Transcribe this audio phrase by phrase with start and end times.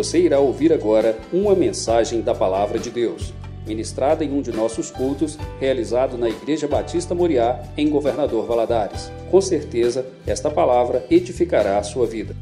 [0.00, 3.34] Você irá ouvir agora uma mensagem da Palavra de Deus,
[3.66, 9.12] ministrada em um de nossos cultos, realizado na Igreja Batista Moriá, em Governador Valadares.
[9.30, 12.34] Com certeza, esta palavra edificará a sua vida.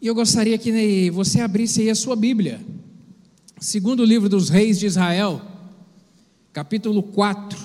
[0.00, 2.60] E eu gostaria que você abrisse aí a sua Bíblia.
[3.58, 5.42] Segundo livro dos reis de Israel,
[6.52, 7.58] capítulo 4.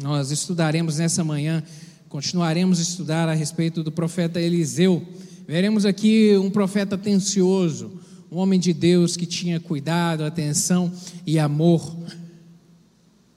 [0.00, 1.64] Nós estudaremos nessa manhã
[2.12, 5.02] Continuaremos a estudar a respeito do profeta Eliseu.
[5.48, 7.90] Veremos aqui um profeta atencioso,
[8.30, 10.92] um homem de Deus que tinha cuidado, atenção
[11.26, 11.96] e amor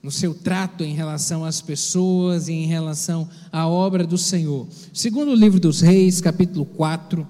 [0.02, 4.68] no seu trato em relação às pessoas e em relação à obra do Senhor.
[4.92, 7.26] Segundo o livro dos Reis, capítulo 4,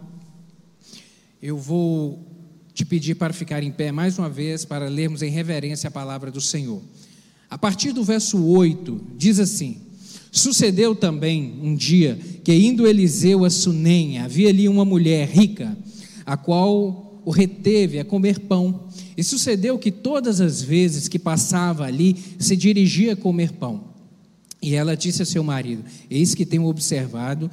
[1.41, 2.27] eu vou
[2.74, 6.28] te pedir para ficar em pé mais uma vez para lermos em reverência a palavra
[6.28, 6.83] do Senhor.
[7.48, 9.85] A partir do verso 8, diz assim:
[10.36, 15.74] Sucedeu também um dia que, indo Eliseu a Sunem, havia ali uma mulher rica,
[16.27, 18.84] a qual o reteve a comer pão.
[19.16, 23.84] E sucedeu que todas as vezes que passava ali, se dirigia a comer pão.
[24.61, 27.50] E ela disse a seu marido: Eis que tenho observado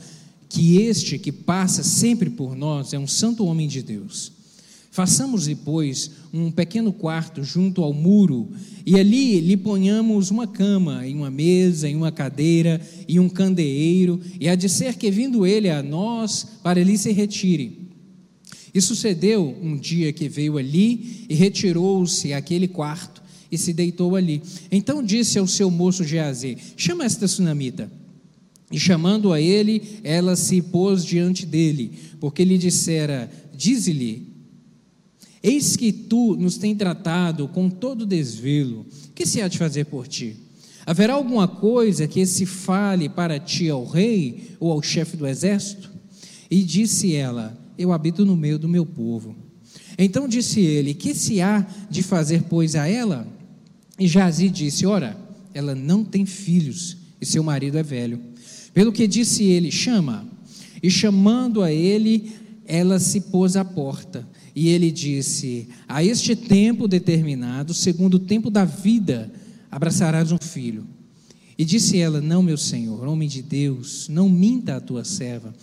[0.50, 4.33] que este que passa sempre por nós é um santo homem de Deus.
[4.94, 8.52] Façamos depois um pequeno quarto junto ao muro
[8.86, 14.22] e ali lhe ponhamos uma cama, e uma mesa, e uma cadeira, e um candeeiro,
[14.40, 17.90] e há de ser que vindo ele a nós, para ali se retire.
[18.72, 24.44] E sucedeu um dia que veio ali e retirou-se àquele quarto e se deitou ali.
[24.72, 27.92] Então disse ao seu moço Geazi: Chama esta sunamita.
[28.72, 33.28] E chamando a ele, ela se pôs diante dele, porque lhe dissera:
[33.58, 34.33] Dize-lhe
[35.44, 38.86] Eis que tu nos tem tratado com todo desvelo.
[39.14, 40.38] Que se há de fazer por ti?
[40.86, 45.92] Haverá alguma coisa que se fale para ti ao rei ou ao chefe do exército?
[46.50, 49.36] E disse ela: Eu habito no meio do meu povo.
[49.98, 53.28] Então disse ele: Que se há de fazer, pois, a ela?
[54.00, 55.18] E Jazi disse: Ora,
[55.54, 58.20] ela não tem filhos e seu marido é velho.
[58.74, 60.26] Pelo que disse ele: Chama.
[60.82, 62.34] E chamando a ele,
[62.66, 64.28] ela se pôs à porta.
[64.56, 69.32] E ele disse: A este tempo determinado, segundo o tempo da vida,
[69.72, 70.86] abraçarás um filho.
[71.58, 75.54] E disse ela: Não, meu senhor, homem de Deus, não minta a tua serva.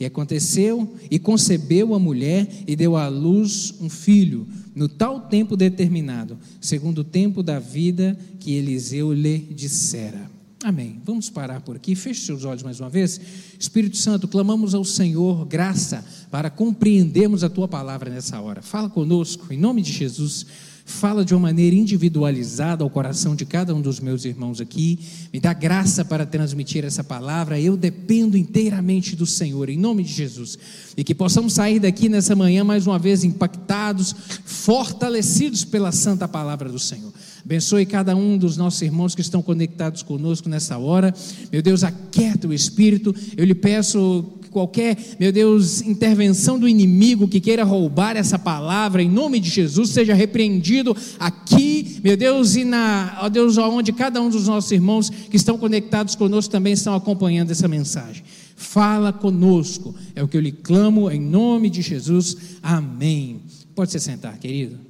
[0.00, 5.56] E aconteceu, e concebeu a mulher, e deu à luz um filho, no tal tempo
[5.56, 10.37] determinado, segundo o tempo da vida que Eliseu lhe dissera.
[10.64, 11.00] Amém.
[11.04, 11.94] Vamos parar por aqui.
[11.94, 13.20] Feche seus olhos mais uma vez.
[13.58, 18.60] Espírito Santo, clamamos ao Senhor graça para compreendermos a tua palavra nessa hora.
[18.60, 20.44] Fala conosco, em nome de Jesus.
[20.84, 24.98] Fala de uma maneira individualizada ao coração de cada um dos meus irmãos aqui.
[25.32, 27.60] Me dá graça para transmitir essa palavra.
[27.60, 30.58] Eu dependo inteiramente do Senhor, em nome de Jesus.
[30.96, 34.14] E que possamos sair daqui nessa manhã mais uma vez impactados,
[34.44, 37.12] fortalecidos pela santa palavra do Senhor.
[37.48, 41.14] Abençoe cada um dos nossos irmãos que estão conectados conosco nessa hora.
[41.50, 43.14] Meu Deus, aquieta o espírito.
[43.38, 49.08] Eu lhe peço qualquer, meu Deus, intervenção do inimigo que queira roubar essa palavra, em
[49.08, 54.28] nome de Jesus, seja repreendido aqui, meu Deus, e na, ó Deus, onde cada um
[54.28, 58.24] dos nossos irmãos que estão conectados conosco também estão acompanhando essa mensagem.
[58.56, 62.36] Fala conosco, é o que eu lhe clamo em nome de Jesus.
[62.62, 63.40] Amém.
[63.74, 64.87] Pode se sentar, querido.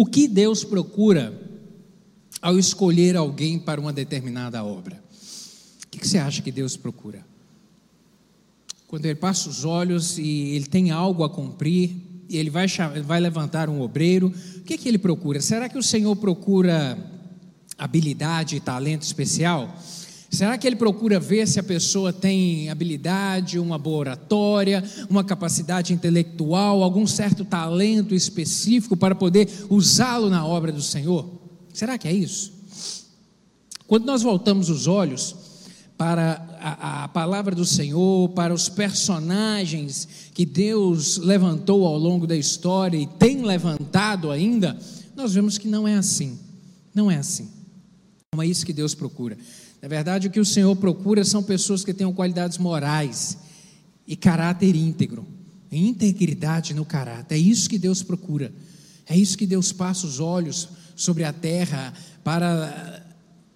[0.00, 1.38] O que Deus procura
[2.40, 4.98] ao escolher alguém para uma determinada obra?
[5.84, 7.22] O que você acha que Deus procura?
[8.88, 11.94] Quando ele passa os olhos e ele tem algo a cumprir,
[12.30, 12.66] e ele vai,
[13.04, 15.38] vai levantar um obreiro, o que, que ele procura?
[15.38, 16.96] Será que o Senhor procura
[17.76, 19.78] habilidade e talento especial?
[20.30, 25.92] Será que ele procura ver se a pessoa tem habilidade, uma boa oratória, uma capacidade
[25.92, 31.28] intelectual, algum certo talento específico para poder usá-lo na obra do Senhor?
[31.74, 32.52] Será que é isso?
[33.88, 35.34] Quando nós voltamos os olhos
[35.98, 42.36] para a, a, palavra do Senhor, para os personagens que Deus levantou ao longo da
[42.36, 44.78] história e tem levantado ainda,
[45.16, 46.38] nós vemos que não é assim.
[46.94, 47.48] Não é assim.
[48.32, 49.36] Não é isso que Deus procura.
[49.80, 53.38] Na verdade, o que o Senhor procura são pessoas que tenham qualidades morais
[54.06, 55.26] e caráter íntegro,
[55.72, 57.36] integridade no caráter.
[57.36, 58.52] É isso que Deus procura.
[59.06, 63.04] É isso que Deus passa os olhos sobre a terra para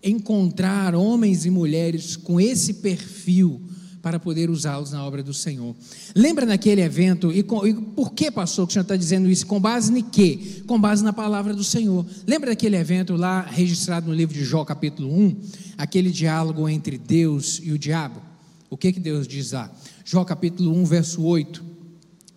[0.02, 3.62] encontrar homens e mulheres com esse perfil
[4.04, 5.74] para poder usá-los na obra do Senhor.
[6.14, 9.46] Lembra naquele evento, e, com, e por que, pastor, que o senhor está dizendo isso?
[9.46, 10.62] Com base em quê?
[10.66, 12.04] Com base na palavra do Senhor.
[12.26, 15.36] Lembra daquele evento lá registrado no livro de Jó, capítulo 1?
[15.78, 18.20] Aquele diálogo entre Deus e o diabo?
[18.68, 19.72] O que, que Deus diz lá?
[20.04, 21.64] Jó, capítulo 1, verso 8.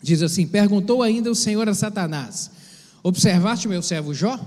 [0.01, 2.49] Diz assim: Perguntou ainda o Senhor a Satanás:
[3.03, 4.39] Observaste meu servo Jó?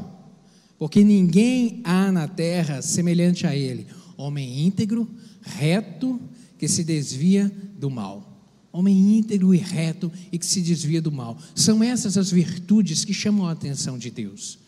[0.79, 5.07] Porque ninguém há na terra semelhante a ele, homem íntegro,
[5.43, 6.19] reto
[6.61, 8.27] que se desvia do mal.
[8.71, 11.39] Homem íntegro e reto e que se desvia do mal.
[11.55, 14.59] São essas as virtudes que chamam a atenção de Deus.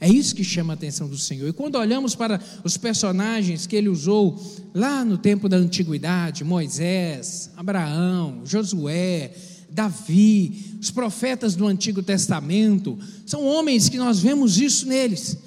[0.00, 1.48] É isso que chama a atenção do Senhor.
[1.48, 4.44] E quando olhamos para os personagens que ele usou
[4.74, 9.32] lá no tempo da antiguidade, Moisés, Abraão, Josué,
[9.70, 15.38] Davi, os profetas do Antigo Testamento, são homens que nós vemos isso neles.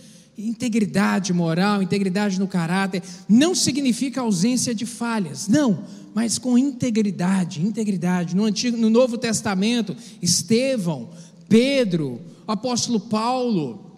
[0.41, 5.83] Integridade moral, integridade no caráter, não significa ausência de falhas, não,
[6.15, 8.37] mas com integridade, integridade.
[8.37, 11.09] No Antigo, no Novo Testamento, Estevão,
[11.49, 13.97] Pedro, apóstolo Paulo,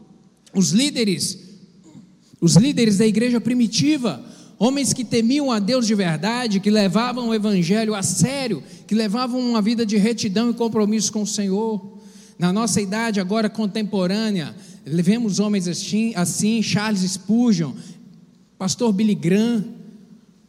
[0.51, 1.37] os líderes,
[2.41, 4.25] os líderes da igreja primitiva,
[4.57, 9.39] homens que temiam a Deus de verdade, que levavam o evangelho a sério, que levavam
[9.39, 11.99] uma vida de retidão e compromisso com o Senhor.
[12.39, 14.55] Na nossa idade agora contemporânea,
[14.85, 17.73] Vemos homens assim, assim, Charles Spurgeon,
[18.57, 19.65] pastor Billy Graham,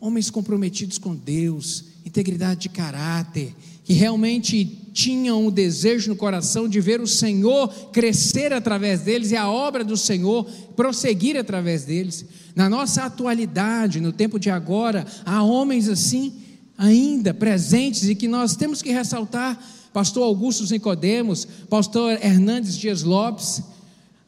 [0.00, 6.80] homens comprometidos com Deus, integridade de caráter, que realmente tinham o desejo no coração de
[6.80, 10.44] ver o Senhor crescer através deles e a obra do Senhor
[10.76, 12.24] prosseguir através deles.
[12.54, 16.32] Na nossa atualidade, no tempo de agora, há homens assim
[16.76, 19.62] ainda presentes e que nós temos que ressaltar.
[19.92, 23.62] Pastor Augusto Nicodemos, pastor Hernandes Dias Lopes,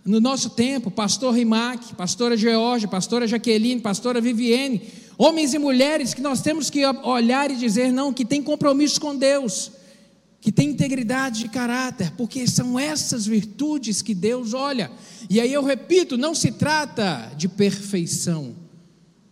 [0.04, 4.82] no nosso tempo, pastor Rimac, pastora Georgia, pastora Jaqueline, pastora Viviane,
[5.16, 9.16] homens e mulheres que nós temos que olhar e dizer não, que tem compromisso com
[9.16, 9.72] Deus,
[10.42, 14.90] que tem integridade de caráter, porque são essas virtudes que Deus olha.
[15.30, 18.54] E aí eu repito, não se trata de perfeição,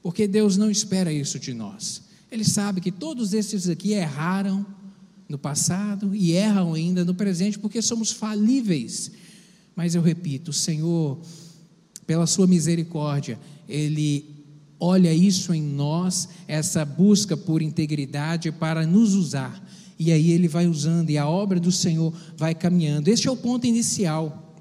[0.03, 2.01] porque Deus não espera isso de nós.
[2.31, 4.65] Ele sabe que todos esses aqui erraram
[5.29, 9.11] no passado e erram ainda no presente, porque somos falíveis.
[9.75, 11.19] Mas eu repito, o Senhor,
[12.07, 13.39] pela sua misericórdia,
[13.69, 14.45] Ele
[14.79, 19.65] olha isso em nós, essa busca por integridade para nos usar.
[19.99, 23.09] E aí Ele vai usando e a obra do Senhor vai caminhando.
[23.09, 24.57] Este é o ponto inicial.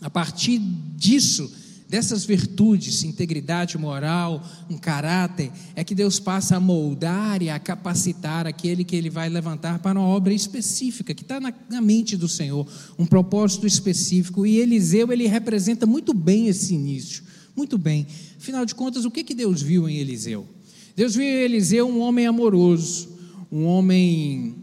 [0.00, 0.58] A partir
[0.96, 1.50] disso,
[1.94, 8.48] dessas virtudes, integridade moral, um caráter, é que Deus passa a moldar e a capacitar
[8.48, 12.26] aquele que Ele vai levantar para uma obra específica, que está na, na, mente do
[12.26, 12.66] Senhor,
[12.98, 14.44] um propósito específico.
[14.44, 17.22] E Eliseu, ele representa muito bem esse início,
[17.54, 18.08] muito bem.
[18.38, 20.48] Afinal de contas, o que, que Deus viu em Eliseu?
[20.96, 23.08] Deus viu em Eliseu um homem amoroso,
[23.52, 24.56] um homem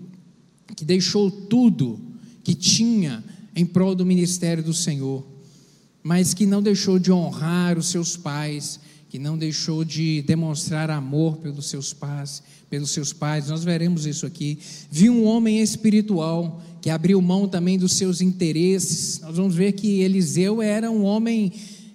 [0.76, 1.98] que deixou tudo
[2.44, 3.24] que tinha
[3.56, 5.31] em prol do ministério do Senhor
[6.04, 11.38] mas que não deixou de honrar os seus pais, que não deixou de demonstrar amor
[11.38, 13.50] pelos seus pais, pelos seus pais.
[13.50, 14.58] Nós veremos isso aqui.
[14.90, 19.20] Viu um homem espiritual que abriu mão também dos seus interesses.
[19.20, 21.52] Nós vamos ver que Eliseu era um homem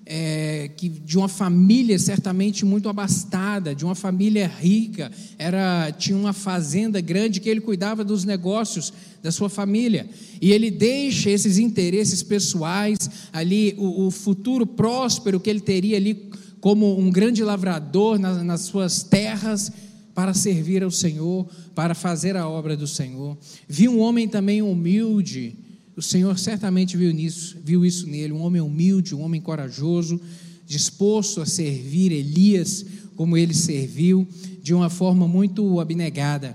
[0.06, 6.32] é, que de uma família certamente muito abastada, de uma família rica, era tinha uma
[6.32, 10.08] fazenda grande que ele cuidava dos negócios da sua família
[10.40, 16.30] e ele deixa esses interesses pessoais ali o, o futuro próspero que ele teria ali
[16.60, 19.72] como um grande lavrador nas, nas suas terras
[20.14, 23.36] para servir ao Senhor, para fazer a obra do Senhor.
[23.68, 25.58] Vi um homem também humilde
[25.96, 30.20] o Senhor certamente viu, nisso, viu isso nele, um homem humilde, um homem corajoso,
[30.66, 32.84] disposto a servir Elias
[33.16, 34.28] como ele serviu,
[34.62, 36.54] de uma forma muito abnegada.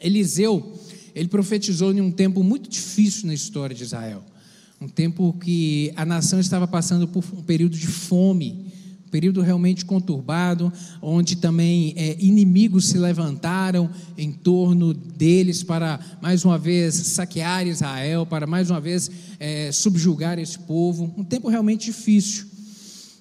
[0.00, 0.78] Eliseu,
[1.14, 4.22] ele profetizou em um tempo muito difícil na história de Israel,
[4.78, 8.61] um tempo que a nação estava passando por um período de fome,
[9.12, 16.58] período realmente conturbado, onde também é, inimigos se levantaram em torno deles para mais uma
[16.58, 21.12] vez saquear Israel, para mais uma vez é, subjugar esse povo.
[21.14, 22.46] Um tempo realmente difícil.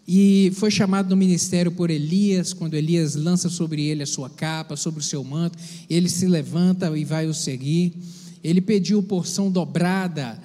[0.07, 4.77] E foi chamado no ministério por Elias, quando Elias lança sobre ele a sua capa,
[4.77, 5.57] sobre o seu manto,
[5.89, 7.93] ele se levanta e vai o seguir.
[8.41, 10.41] Ele pediu porção dobrada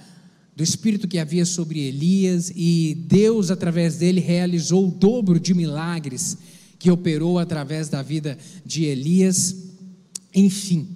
[0.56, 6.38] do espírito que havia sobre Elias e Deus, através dele, realizou o dobro de milagres
[6.78, 9.54] que operou através da vida de Elias.
[10.34, 10.88] Enfim,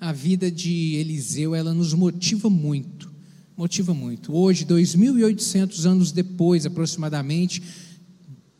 [0.00, 3.12] a vida de Eliseu, ela nos motiva muito,
[3.54, 4.34] motiva muito.
[4.34, 7.62] Hoje, 2.800 anos depois, aproximadamente,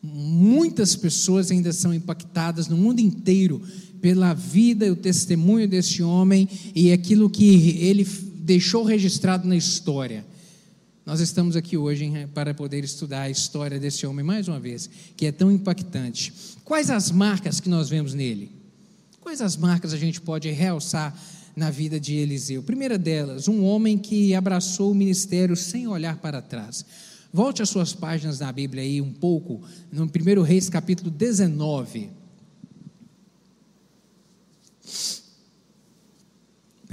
[0.03, 3.59] muitas pessoas ainda são impactadas no mundo inteiro
[3.99, 8.05] pela vida e o testemunho desse homem e aquilo que ele
[8.35, 10.23] deixou registrado na história.
[11.05, 15.25] Nós estamos aqui hoje para poder estudar a história desse homem mais uma vez, que
[15.25, 16.33] é tão impactante.
[16.63, 18.49] Quais as marcas que nós vemos nele?
[19.19, 21.13] Quais as marcas a gente pode realçar
[21.57, 22.63] na vida de Eliseu?
[22.63, 26.85] Primeira delas, um homem que abraçou o ministério sem olhar para trás.
[27.33, 32.22] Volte às suas páginas na Bíblia aí um pouco, no 1 Reis capítulo 19.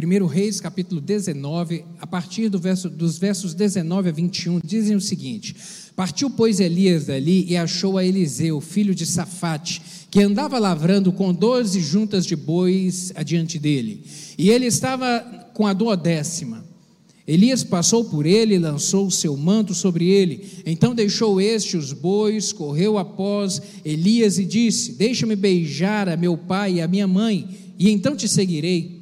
[0.01, 5.01] 1 Reis, capítulo 19, a partir do verso, dos versos 19 a 21, dizem o
[5.01, 5.55] seguinte:
[5.95, 11.35] Partiu, pois, Elias dali e achou a Eliseu, filho de Safate, que andava lavrando com
[11.35, 14.03] doze juntas de bois adiante dele.
[14.39, 15.21] E ele estava
[15.53, 16.65] com a duodécima.
[17.27, 20.49] Elias passou por ele e lançou o seu manto sobre ele.
[20.65, 26.75] Então deixou este os bois, correu após Elias e disse: Deixa-me beijar a meu pai
[26.75, 27.47] e a minha mãe,
[27.79, 29.00] e então te seguirei.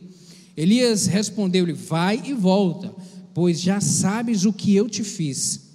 [0.58, 2.92] Elias respondeu-lhe: Vai e volta,
[3.32, 5.68] pois já sabes o que eu te fiz.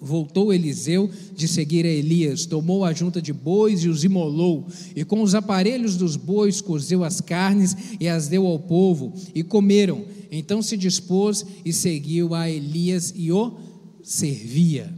[0.00, 5.04] Voltou Eliseu de seguir a Elias, tomou a junta de bois e os imolou, e
[5.04, 10.06] com os aparelhos dos bois cozeu as carnes e as deu ao povo, e comeram.
[10.30, 13.58] Então se dispôs e seguiu a Elias e o
[14.02, 14.90] servia.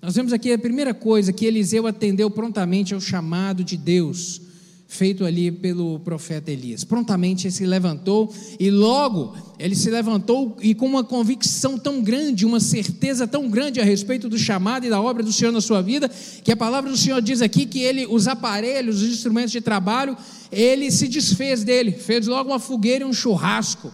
[0.00, 4.43] Nós vemos aqui a primeira coisa que Eliseu atendeu prontamente ao chamado de Deus
[4.86, 6.84] feito ali pelo profeta Elias.
[6.84, 12.44] Prontamente ele se levantou e logo ele se levantou e com uma convicção tão grande,
[12.46, 15.80] uma certeza tão grande a respeito do chamado e da obra do Senhor na sua
[15.82, 16.08] vida,
[16.42, 20.16] que a palavra do Senhor diz aqui que ele os aparelhos, os instrumentos de trabalho,
[20.50, 23.92] ele se desfez dele, fez logo uma fogueira e um churrasco.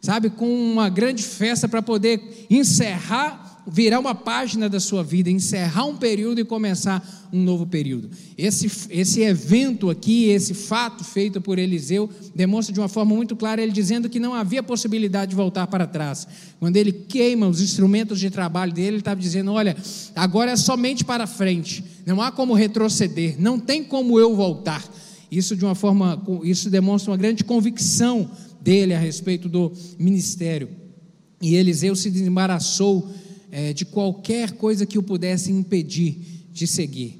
[0.00, 5.84] Sabe, com uma grande festa para poder encerrar virar uma página da sua vida, encerrar
[5.84, 8.10] um período e começar um novo período.
[8.38, 13.62] Esse, esse evento aqui, esse fato feito por Eliseu, demonstra de uma forma muito clara
[13.62, 16.26] ele dizendo que não havia possibilidade de voltar para trás.
[16.60, 19.76] Quando ele queima os instrumentos de trabalho dele, ele estava dizendo: Olha,
[20.14, 24.84] agora é somente para frente, não há como retroceder, não tem como eu voltar.
[25.30, 28.30] Isso de uma forma, isso demonstra uma grande convicção
[28.60, 30.68] dele a respeito do ministério.
[31.42, 33.08] E Eliseu se desembaraçou
[33.56, 36.18] é, de qualquer coisa que o pudesse impedir
[36.52, 37.18] de seguir.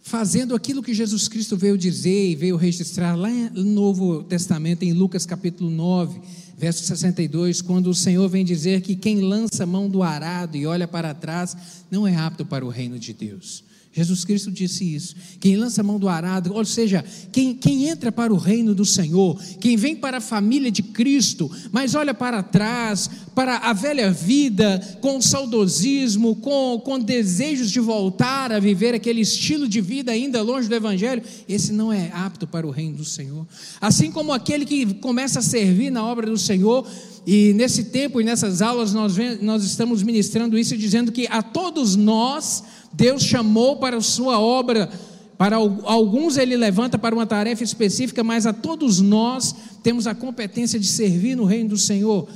[0.00, 4.92] Fazendo aquilo que Jesus Cristo veio dizer e veio registrar lá no Novo Testamento, em
[4.92, 6.20] Lucas capítulo 9,
[6.56, 10.86] verso 62, quando o Senhor vem dizer que quem lança mão do arado e olha
[10.86, 11.56] para trás
[11.90, 13.64] não é apto para o reino de Deus.
[13.96, 15.16] Jesus Cristo disse isso.
[15.40, 18.84] Quem lança a mão do arado, ou seja, quem, quem entra para o reino do
[18.84, 24.10] Senhor, quem vem para a família de Cristo, mas olha para trás, para a velha
[24.10, 30.42] vida, com saudosismo, com, com desejos de voltar a viver aquele estilo de vida ainda
[30.42, 33.46] longe do Evangelho, esse não é apto para o reino do Senhor.
[33.80, 36.86] Assim como aquele que começa a servir na obra do Senhor,
[37.26, 41.96] e nesse tempo e nessas aulas nós, nós estamos ministrando isso, dizendo que a todos
[41.96, 42.62] nós,
[42.92, 44.90] Deus chamou para a sua obra,
[45.38, 50.80] para alguns ele levanta para uma tarefa específica, mas a todos nós temos a competência
[50.80, 52.28] de servir no reino do Senhor.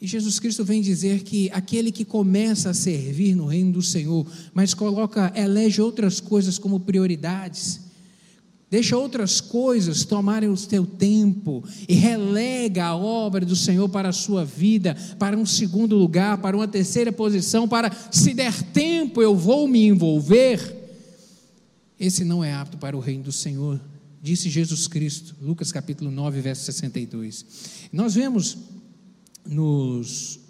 [0.00, 4.26] E Jesus Cristo vem dizer que aquele que começa a servir no reino do Senhor,
[4.52, 7.80] mas coloca, elege outras coisas como prioridades,
[8.68, 14.12] Deixa outras coisas tomarem o teu tempo e relega a obra do Senhor para a
[14.12, 19.36] sua vida, para um segundo lugar, para uma terceira posição, para se der tempo eu
[19.36, 20.74] vou me envolver.
[21.98, 23.80] Esse não é apto para o reino do Senhor,
[24.20, 27.46] disse Jesus Cristo, Lucas capítulo 9, verso 62.
[27.92, 28.58] Nós vemos
[29.46, 30.40] nos,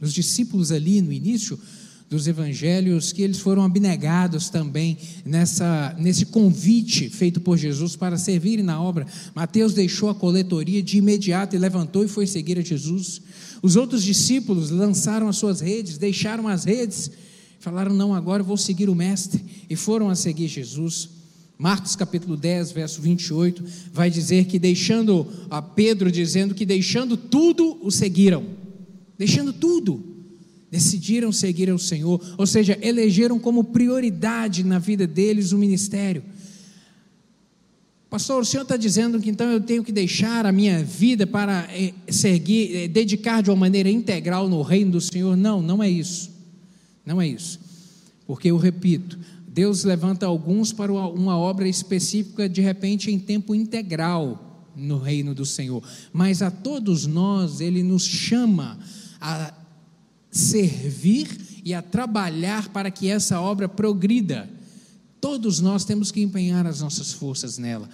[0.00, 1.60] nos discípulos ali no início
[2.08, 8.64] dos evangelhos que eles foram abnegados também nessa, nesse convite feito por Jesus para servirem
[8.64, 9.06] na obra.
[9.34, 13.20] Mateus deixou a coletoria de imediato e levantou e foi seguir a Jesus.
[13.60, 17.10] Os outros discípulos lançaram as suas redes, deixaram as redes,
[17.58, 21.10] falaram: Não, agora vou seguir o Mestre, e foram a seguir Jesus.
[21.58, 27.78] Marcos capítulo 10, verso 28, vai dizer que deixando a Pedro dizendo que deixando tudo
[27.82, 28.44] o seguiram.
[29.18, 30.15] Deixando tudo
[30.76, 36.22] decidiram seguir ao Senhor, ou seja, elegeram como prioridade na vida deles o ministério.
[38.10, 41.66] Pastor, o senhor está dizendo que então eu tenho que deixar a minha vida para
[41.72, 45.36] eh, seguir, eh, dedicar de uma maneira integral no reino do Senhor?
[45.36, 46.30] Não, não é isso.
[47.04, 47.58] Não é isso.
[48.26, 49.18] Porque eu repito,
[49.48, 55.44] Deus levanta alguns para uma obra específica, de repente em tempo integral no reino do
[55.44, 55.82] Senhor.
[56.12, 58.78] Mas a todos nós, Ele nos chama
[59.20, 59.52] a
[60.36, 64.48] servir e a trabalhar para que essa obra progrida.
[65.20, 67.88] Todos nós temos que empenhar as nossas forças nela.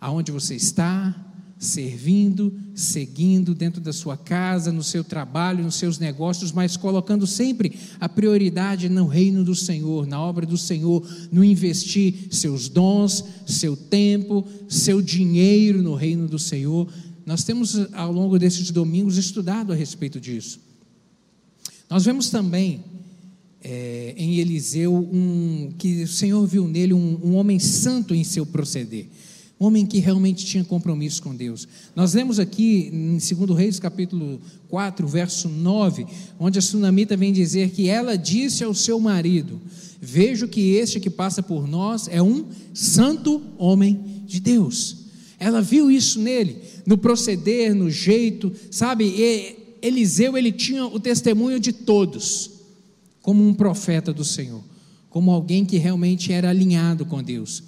[0.00, 1.14] Aonde você está,
[1.58, 7.78] servindo, seguindo dentro da sua casa, no seu trabalho, nos seus negócios, mas colocando sempre
[8.00, 13.76] a prioridade no reino do Senhor, na obra do Senhor, no investir seus dons, seu
[13.76, 16.92] tempo, seu dinheiro no reino do Senhor.
[17.24, 20.71] Nós temos ao longo desses domingos estudado a respeito disso.
[21.92, 22.82] Nós vemos também
[23.62, 28.46] é, em Eliseu um, que o Senhor viu nele um, um homem santo em seu
[28.46, 29.08] proceder
[29.58, 31.68] homem que realmente tinha compromisso com Deus.
[31.94, 36.04] Nós lemos aqui em 2 Reis, capítulo 4, verso 9,
[36.36, 39.60] onde a sunamita vem dizer que ela disse ao seu marido:
[40.00, 44.96] Vejo que este que passa por nós é um santo homem de Deus.
[45.38, 49.04] Ela viu isso nele, no proceder, no jeito, sabe?
[49.04, 52.50] E Eliseu, ele tinha o testemunho de todos,
[53.20, 54.62] como um profeta do Senhor,
[55.10, 57.62] como alguém que realmente era alinhado com Deus.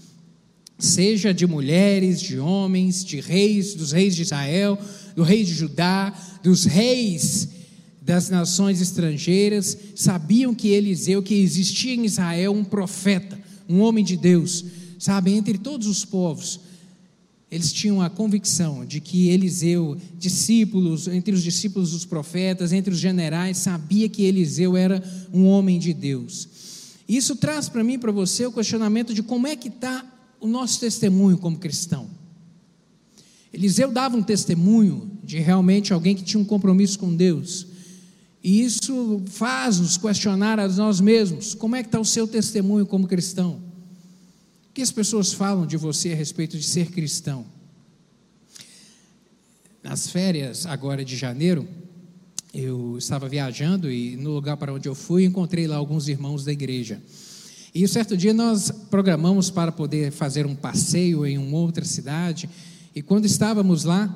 [0.78, 4.78] Seja de mulheres, de homens, de reis, dos reis de Israel,
[5.14, 7.48] do rei de Judá, dos reis
[8.00, 14.16] das nações estrangeiras, sabiam que Eliseu, que existia em Israel um profeta, um homem de
[14.16, 14.64] Deus,
[14.98, 16.60] sabe, entre todos os povos,
[17.54, 22.98] eles tinham a convicção de que Eliseu, discípulos, entre os discípulos dos profetas, entre os
[22.98, 25.00] generais, sabia que Eliseu era
[25.32, 26.48] um homem de Deus.
[27.08, 30.04] Isso traz para mim, para você, o questionamento de como é que está
[30.40, 32.10] o nosso testemunho como cristão.
[33.52, 37.68] Eliseu dava um testemunho de realmente alguém que tinha um compromisso com Deus.
[38.42, 42.84] E isso faz nos questionar a nós mesmos: como é que está o seu testemunho
[42.84, 43.62] como cristão?
[44.74, 47.46] Que as pessoas falam de você a respeito de ser cristão?
[49.80, 51.68] Nas férias agora de janeiro,
[52.52, 56.50] eu estava viajando e no lugar para onde eu fui encontrei lá alguns irmãos da
[56.50, 57.00] igreja.
[57.72, 62.50] E um certo dia nós programamos para poder fazer um passeio em uma outra cidade.
[62.92, 64.12] E quando estávamos lá,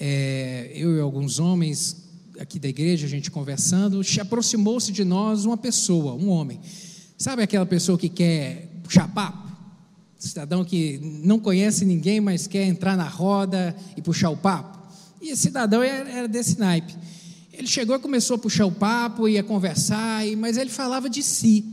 [0.00, 5.58] é, eu e alguns homens aqui da igreja, a gente conversando, aproximou-se de nós uma
[5.58, 6.58] pessoa, um homem.
[7.18, 8.70] Sabe aquela pessoa que quer
[9.14, 9.43] papo?
[10.28, 14.78] Cidadão que não conhece ninguém, mas quer entrar na roda e puxar o papo.
[15.20, 16.94] E esse cidadão era, desse naipe.
[17.52, 21.64] Ele chegou e começou a puxar o papo, ia conversar, mas ele falava de si.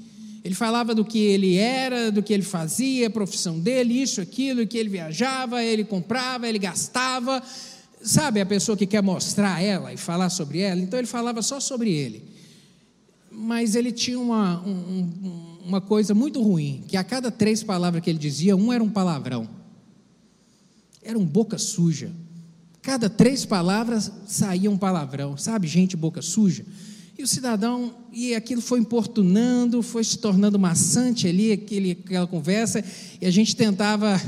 [0.43, 4.65] Ele falava do que ele era, do que ele fazia, a profissão dele, isso, aquilo,
[4.65, 7.41] que ele viajava, ele comprava, ele gastava.
[8.01, 10.79] Sabe a pessoa que quer mostrar ela e falar sobre ela?
[10.81, 12.23] Então ele falava só sobre ele.
[13.31, 18.09] Mas ele tinha uma, um, uma coisa muito ruim, que a cada três palavras que
[18.09, 19.47] ele dizia, um era um palavrão.
[21.01, 22.11] Era um boca suja.
[22.81, 25.37] Cada três palavras saía um palavrão.
[25.37, 26.65] Sabe, gente boca suja?
[27.17, 32.83] E o cidadão, e aquilo foi importunando, foi se tornando maçante ali, aquele, aquela conversa,
[33.21, 34.19] e a gente tentava,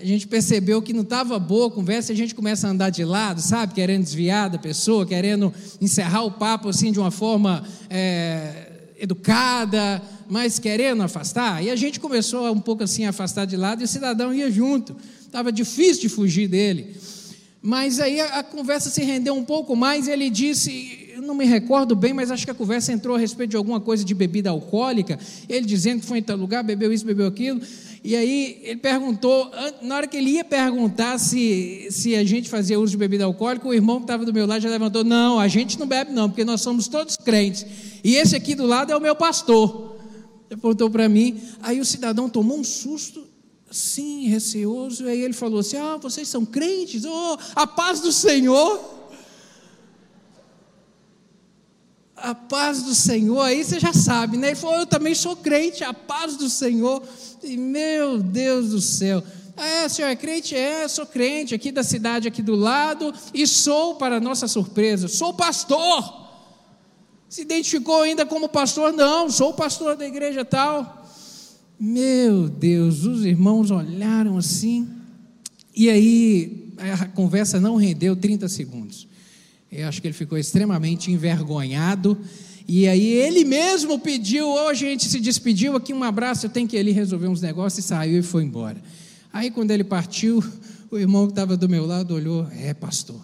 [0.00, 3.04] a gente percebeu que não estava boa a conversa, a gente começa a andar de
[3.04, 8.68] lado, sabe, querendo desviar da pessoa, querendo encerrar o papo assim de uma forma é,
[8.98, 11.62] educada, mas querendo afastar.
[11.62, 14.50] E a gente começou um pouco assim a afastar de lado, e o cidadão ia
[14.50, 16.96] junto, estava difícil de fugir dele.
[17.60, 21.44] Mas aí a, a conversa se rendeu um pouco mais, e ele disse: não me
[21.44, 24.48] recordo bem, mas acho que a conversa entrou a respeito de alguma coisa de bebida
[24.48, 27.60] alcoólica, ele dizendo que foi em tal lugar, bebeu isso, bebeu aquilo,
[28.02, 29.50] e aí ele perguntou,
[29.82, 33.68] na hora que ele ia perguntar se, se a gente fazia uso de bebida alcoólica,
[33.68, 36.28] o irmão que estava do meu lado já levantou, não, a gente não bebe não,
[36.28, 37.66] porque nós somos todos crentes,
[38.02, 39.96] e esse aqui do lado é o meu pastor,
[40.48, 43.26] ele apontou para mim, aí o cidadão tomou um susto,
[43.70, 48.99] sim, receoso, aí ele falou assim, ah, vocês são crentes, oh, a paz do Senhor,
[52.22, 54.48] a paz do Senhor, aí você já sabe, né?
[54.48, 57.02] Ele falou, eu também sou crente, a paz do Senhor.
[57.42, 59.22] E, meu Deus do céu.
[59.56, 60.54] É, senhor é crente?
[60.54, 65.34] É, sou crente aqui da cidade aqui do lado e sou, para nossa surpresa, sou
[65.34, 66.18] pastor.
[67.28, 68.92] Se identificou ainda como pastor?
[68.92, 71.06] Não, sou pastor da igreja tal.
[71.78, 74.88] Meu Deus, os irmãos olharam assim,
[75.74, 79.09] e aí a conversa não rendeu 30 segundos.
[79.72, 82.18] Eu acho que ele ficou extremamente envergonhado.
[82.66, 86.68] E aí ele mesmo pediu, hoje a gente se despediu, aqui um abraço, eu tenho
[86.68, 88.80] que ir ali resolver uns negócios, e saiu e foi embora.
[89.32, 90.42] Aí quando ele partiu,
[90.90, 93.20] o irmão que estava do meu lado olhou, é pastor,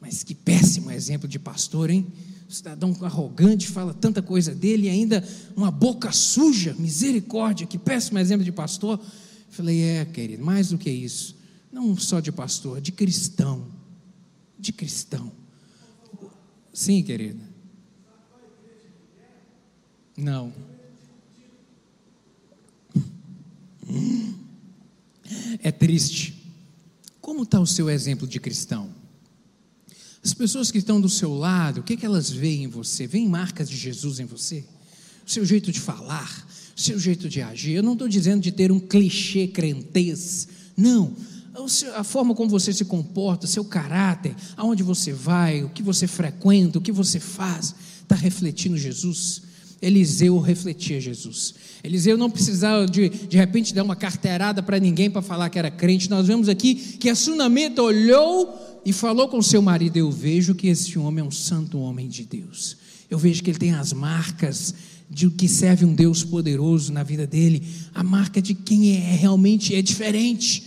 [0.00, 2.06] mas que péssimo exemplo de pastor, hein?
[2.48, 5.22] O cidadão arrogante fala tanta coisa dele e ainda
[5.56, 9.00] uma boca suja, misericórdia, que péssimo exemplo de pastor.
[9.50, 11.36] Falei, é, querido, mais do que isso,
[11.72, 13.66] não só de pastor, de cristão,
[14.58, 15.32] de cristão.
[16.76, 17.42] Sim, querida.
[20.14, 20.52] Não.
[25.62, 26.52] É triste.
[27.18, 28.90] Como está o seu exemplo de cristão?
[30.22, 33.06] As pessoas que estão do seu lado, o que, é que elas veem em você?
[33.06, 34.62] Veem marcas de Jesus em você?
[35.26, 37.72] O seu jeito de falar, o seu jeito de agir.
[37.72, 40.46] Eu não estou dizendo de ter um clichê crentez.
[40.76, 41.16] Não.
[41.94, 46.78] A forma como você se comporta, seu caráter, aonde você vai, o que você frequenta,
[46.78, 49.42] o que você faz, está refletindo Jesus.
[49.80, 51.54] Eliseu refletia Jesus.
[51.84, 55.70] Eliseu não precisava de, de repente dar uma carteirada para ninguém para falar que era
[55.70, 56.10] crente.
[56.10, 60.68] Nós vemos aqui que a sunamita olhou e falou com seu marido: Eu vejo que
[60.68, 62.76] esse homem é um santo homem de Deus.
[63.10, 64.74] Eu vejo que ele tem as marcas
[65.08, 67.62] de que serve um Deus poderoso na vida dele,
[67.94, 70.65] a marca de quem é realmente é diferente.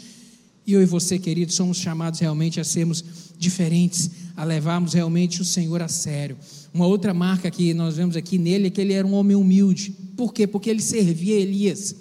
[0.69, 3.03] E eu e você, querido, somos chamados realmente a sermos
[3.39, 6.37] diferentes, a levarmos realmente o Senhor a sério.
[6.71, 9.95] Uma outra marca que nós vemos aqui nele é que ele era um homem humilde.
[10.15, 10.45] Por quê?
[10.45, 11.95] Porque ele servia Elias.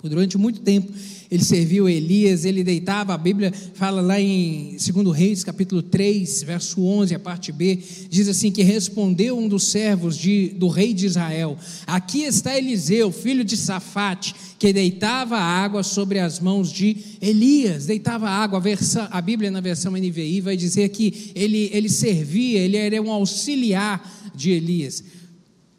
[0.00, 0.92] Durante muito tempo
[1.32, 6.84] ele serviu Elias, ele deitava, a Bíblia fala lá em 2 Reis, capítulo 3, verso
[6.84, 7.78] 11, a parte B,
[8.10, 13.10] diz assim: que respondeu um dos servos de, do rei de Israel: Aqui está Eliseu,
[13.10, 18.58] filho de Safate, que deitava água sobre as mãos de Elias, deitava água.
[18.58, 23.00] A, versão, a Bíblia, na versão NVI, vai dizer que ele, ele servia, ele era
[23.00, 25.02] um auxiliar de Elias.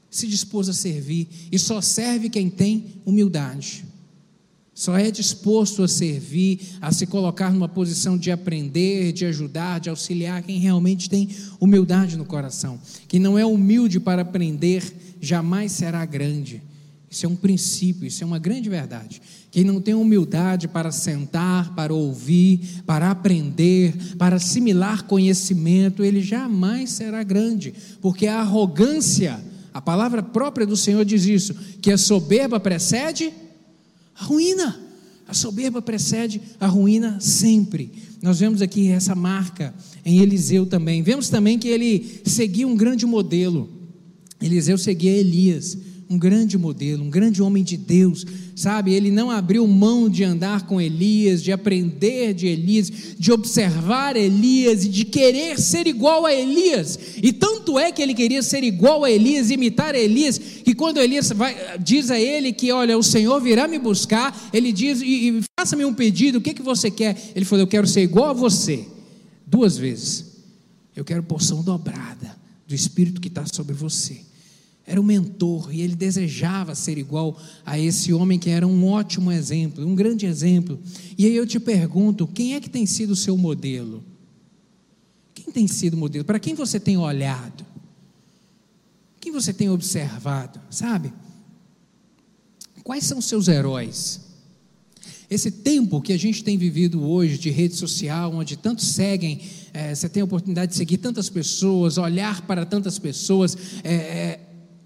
[0.09, 3.92] Se dispôs a servir, e só serve quem tem humildade.
[4.75, 9.89] Só é disposto a servir, a se colocar numa posição de aprender, de ajudar, de
[9.89, 12.79] auxiliar quem realmente tem humildade no coração.
[13.07, 14.83] Quem não é humilde para aprender,
[15.21, 16.61] jamais será grande.
[17.13, 19.21] Isso é um princípio, isso é uma grande verdade.
[19.51, 26.89] Quem não tem humildade para sentar, para ouvir, para aprender, para assimilar conhecimento, ele jamais
[26.89, 29.39] será grande, porque a arrogância,
[29.71, 33.31] a palavra própria do Senhor diz isso, que a soberba precede
[34.15, 34.79] a ruína.
[35.27, 37.91] A soberba precede a ruína sempre.
[38.21, 39.73] Nós vemos aqui essa marca
[40.05, 41.01] em Eliseu também.
[41.01, 43.69] Vemos também que ele seguia um grande modelo.
[44.41, 45.77] Eliseu seguia Elias
[46.13, 48.23] um grande modelo, um grande homem de Deus,
[48.55, 48.93] sabe?
[48.93, 54.85] Ele não abriu mão de andar com Elias, de aprender de Elias, de observar Elias
[54.85, 56.99] e de querer ser igual a Elias.
[57.21, 61.29] E tanto é que ele queria ser igual a Elias, imitar Elias, que quando Elias
[61.29, 65.41] vai, diz a ele que, olha, o Senhor virá me buscar, ele diz, e, e
[65.59, 67.17] faça-me um pedido, o que, que você quer?
[67.35, 68.85] Ele falou, eu quero ser igual a você,
[69.47, 70.31] duas vezes.
[70.95, 74.32] Eu quero porção dobrada do Espírito que está sobre você
[74.85, 79.31] era o mentor e ele desejava ser igual a esse homem que era um ótimo
[79.31, 80.77] exemplo, um grande exemplo.
[81.17, 84.03] E aí eu te pergunto: quem é que tem sido o seu modelo?
[85.33, 86.25] Quem tem sido o modelo?
[86.25, 87.65] Para quem você tem olhado?
[89.21, 90.59] Quem você tem observado?
[90.69, 91.13] Sabe?
[92.83, 94.19] Quais são os seus heróis?
[95.29, 99.39] Esse tempo que a gente tem vivido hoje de rede social, onde tantos seguem,
[99.73, 104.41] é, você tem a oportunidade de seguir tantas pessoas, olhar para tantas pessoas, é,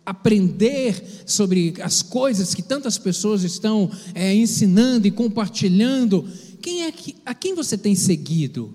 [0.08, 6.26] aprender sobre as coisas que tantas pessoas estão é, ensinando e compartilhando,
[6.62, 8.74] quem é que, a quem você tem seguido?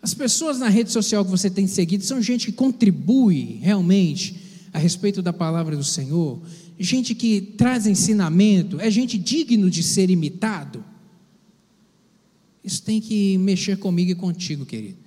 [0.00, 4.40] As pessoas na rede social que você tem seguido são gente que contribui realmente
[4.72, 6.40] a respeito da palavra do Senhor,
[6.78, 10.82] gente que traz ensinamento, é gente digno de ser imitado.
[12.64, 15.01] Isso tem que mexer comigo e contigo, querido.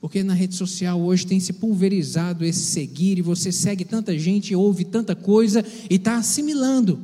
[0.00, 4.54] Porque na rede social hoje tem se pulverizado esse seguir, e você segue tanta gente,
[4.54, 6.98] ouve tanta coisa e está assimilando.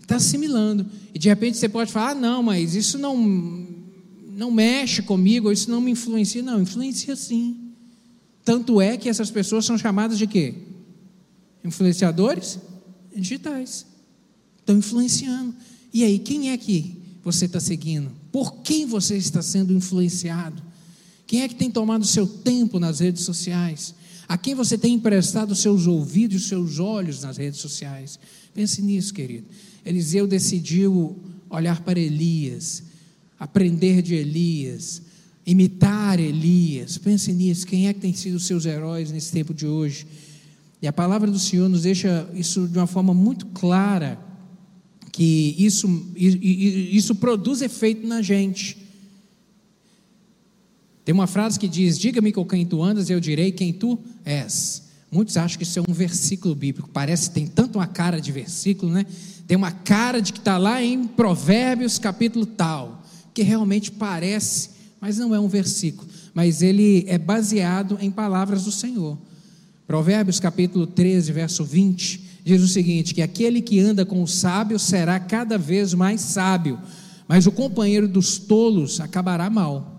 [0.00, 0.86] Está assimilando.
[1.12, 3.16] E de repente você pode falar: ah, não, mas isso não,
[4.36, 6.40] não mexe comigo, isso não me influencia.
[6.40, 7.56] Não, influencia sim.
[8.44, 10.54] Tanto é que essas pessoas são chamadas de quê?
[11.64, 12.60] Influenciadores
[13.14, 13.84] digitais.
[14.60, 15.52] Estão influenciando.
[15.92, 18.12] E aí, quem é que você está seguindo?
[18.30, 20.62] Por quem você está sendo influenciado?
[21.26, 23.94] Quem é que tem tomado seu tempo nas redes sociais?
[24.28, 28.18] A quem você tem emprestado seus ouvidos e seus olhos nas redes sociais?
[28.54, 29.46] Pense nisso, querido.
[29.84, 31.16] Eliseu decidiu
[31.48, 32.82] olhar para Elias,
[33.38, 35.02] aprender de Elias,
[35.46, 36.98] imitar Elias.
[36.98, 37.66] Pense nisso.
[37.66, 40.06] Quem é que tem sido os seus heróis nesse tempo de hoje?
[40.82, 44.20] E a palavra do Senhor nos deixa isso de uma forma muito clara,
[45.12, 48.85] que isso, isso produz efeito na gente.
[51.06, 54.82] Tem uma frase que diz: Diga-me com quem tu andas, eu direi quem tu és.
[55.08, 56.90] Muitos acham que isso é um versículo bíblico.
[56.92, 59.06] Parece tem tanto uma cara de versículo, né?
[59.46, 65.16] Tem uma cara de que está lá em Provérbios, capítulo tal, que realmente parece, mas
[65.16, 66.08] não é um versículo.
[66.34, 69.16] Mas ele é baseado em palavras do Senhor.
[69.86, 74.76] Provérbios, capítulo 13, verso 20, diz o seguinte: que aquele que anda com o sábio
[74.76, 76.80] será cada vez mais sábio,
[77.28, 79.95] mas o companheiro dos tolos acabará mal.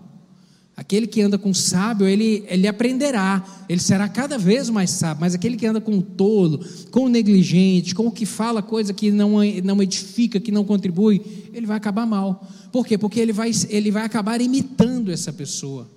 [0.78, 5.34] Aquele que anda com sábio, ele, ele aprenderá, ele será cada vez mais sábio, mas
[5.34, 9.10] aquele que anda com o tolo, com o negligente, com o que fala coisa que
[9.10, 11.20] não, não edifica, que não contribui,
[11.52, 12.48] ele vai acabar mal.
[12.70, 12.96] Por quê?
[12.96, 15.90] Porque ele vai, ele vai acabar imitando essa pessoa.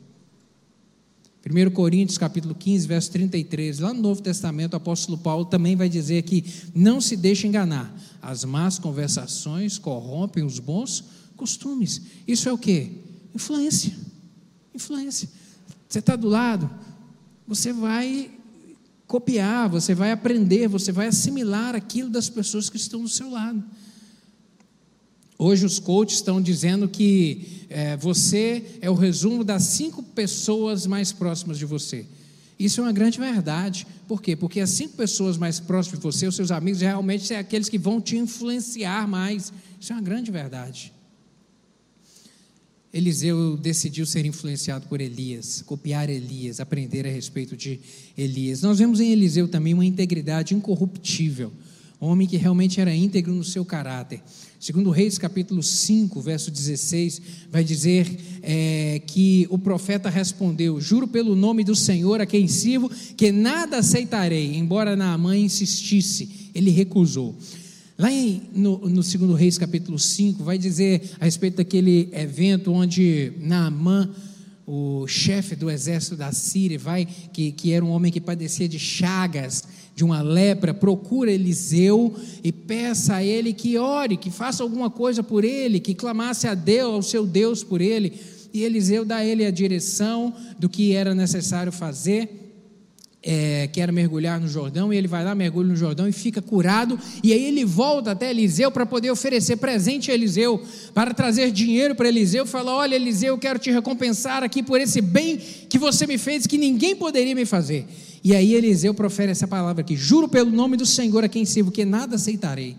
[1.48, 5.90] 1 Coríntios capítulo 15, verso 33, lá no Novo Testamento, o apóstolo Paulo também vai
[5.90, 11.04] dizer que não se deixe enganar, as más conversações corrompem os bons
[11.38, 12.02] costumes.
[12.28, 12.94] Isso é o que?
[13.36, 14.01] Influência.
[14.74, 15.30] Influência.
[15.88, 16.70] Você está do lado,
[17.48, 18.32] você vai
[19.08, 23.62] copiar, você vai aprender, você vai assimilar aquilo das pessoas que estão do seu lado.
[25.38, 31.12] Hoje os coaches estão dizendo que é, você é o resumo das cinco pessoas mais
[31.12, 32.06] próximas de você.
[32.60, 33.88] Isso é uma grande verdade.
[34.08, 34.36] Por quê?
[34.36, 37.80] Porque as cinco pessoas mais próximas de você, os seus amigos, realmente são aqueles que
[37.80, 39.52] vão te influenciar mais.
[39.80, 40.94] Isso é uma grande verdade.
[42.94, 47.80] Eliseu decidiu ser influenciado por Elias, copiar Elias, aprender a respeito de
[48.18, 48.62] Elias.
[48.62, 51.54] Nós vemos em Eliseu também uma integridade incorruptível,
[52.02, 54.22] um homem que realmente era íntegro no seu caráter.
[54.60, 58.08] Segundo Reis capítulo 5, verso 16, vai dizer
[58.44, 63.78] é, que o profeta respondeu, juro pelo nome do Senhor a quem sirvo, que nada
[63.78, 67.38] aceitarei, embora Naamã insistisse, ele recusou.
[68.02, 73.32] Lá em, no, no segundo Reis, capítulo 5, vai dizer a respeito daquele evento onde
[73.40, 74.10] Naamã,
[74.66, 78.80] o chefe do exército da Síria, vai, que, que era um homem que padecia de
[78.80, 84.90] chagas, de uma lepra, procura Eliseu e peça a ele que ore, que faça alguma
[84.90, 88.14] coisa por ele, que clamasse a Deus, ao seu Deus por ele.
[88.52, 92.41] E Eliseu dá a ele a direção do que era necessário fazer
[93.24, 97.00] é, quer mergulhar no Jordão, e ele vai lá, mergulha no Jordão e fica curado,
[97.24, 100.62] e aí ele volta até Eliseu para poder oferecer presente a Eliseu,
[100.94, 105.02] para trazer dinheiro para Eliseu, fala: Olha, Eliseu, eu quero te recompensar aqui por esse
[105.02, 107.86] bem que você me fez, que ninguém poderia me fazer.
[108.24, 111.72] E aí Eliseu profere essa palavra aqui: Juro pelo nome do Senhor a quem sirvo,
[111.72, 112.76] que nada aceitarei.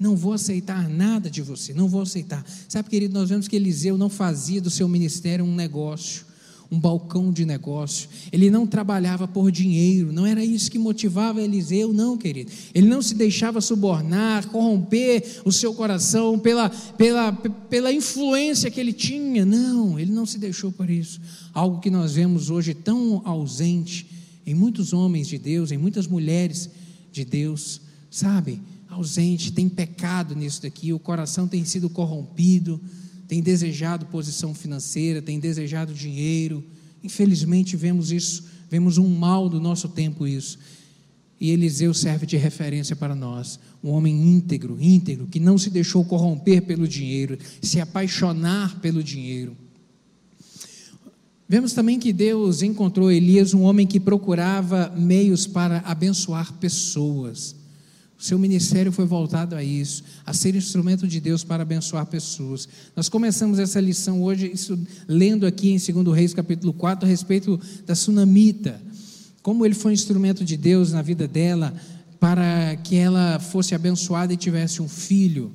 [0.00, 2.44] Não vou aceitar nada de você, não vou aceitar.
[2.68, 6.27] Sabe, querido, nós vemos que Eliseu não fazia do seu ministério um negócio
[6.70, 8.08] um balcão de negócio.
[8.30, 12.52] Ele não trabalhava por dinheiro, não era isso que motivava Eliseu, não, querido.
[12.74, 18.92] Ele não se deixava subornar, corromper o seu coração pela, pela, pela influência que ele
[18.92, 21.20] tinha, não, ele não se deixou por isso.
[21.54, 24.06] Algo que nós vemos hoje tão ausente
[24.46, 26.68] em muitos homens de Deus, em muitas mulheres
[27.10, 28.60] de Deus, sabe?
[28.90, 32.80] Ausente, tem pecado nisso daqui, o coração tem sido corrompido
[33.28, 36.64] tem desejado posição financeira, tem desejado dinheiro.
[37.04, 40.58] Infelizmente vemos isso, vemos um mal do nosso tempo isso.
[41.40, 46.04] E Eliseu serve de referência para nós, um homem íntegro, íntegro, que não se deixou
[46.04, 49.56] corromper pelo dinheiro, se apaixonar pelo dinheiro.
[51.48, 57.54] Vemos também que Deus encontrou Elias um homem que procurava meios para abençoar pessoas.
[58.18, 62.68] Seu ministério foi voltado a isso, a ser instrumento de Deus para abençoar pessoas.
[62.96, 64.76] Nós começamos essa lição hoje, isso,
[65.06, 68.82] lendo aqui em 2 Reis capítulo 4, a respeito da sunamita.
[69.40, 71.72] Como ele foi instrumento de Deus na vida dela,
[72.18, 75.52] para que ela fosse abençoada e tivesse um filho.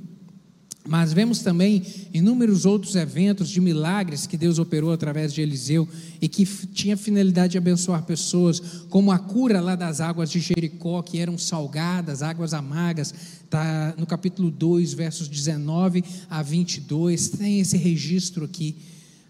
[0.85, 1.81] Mas vemos também
[2.13, 5.87] inúmeros outros eventos de milagres que Deus operou através de Eliseu
[6.21, 11.01] e que tinha finalidade de abençoar pessoas, como a cura lá das águas de Jericó,
[11.01, 13.13] que eram salgadas, águas amargas,
[13.45, 18.75] está no capítulo 2, versos 19 a 22, tem esse registro aqui.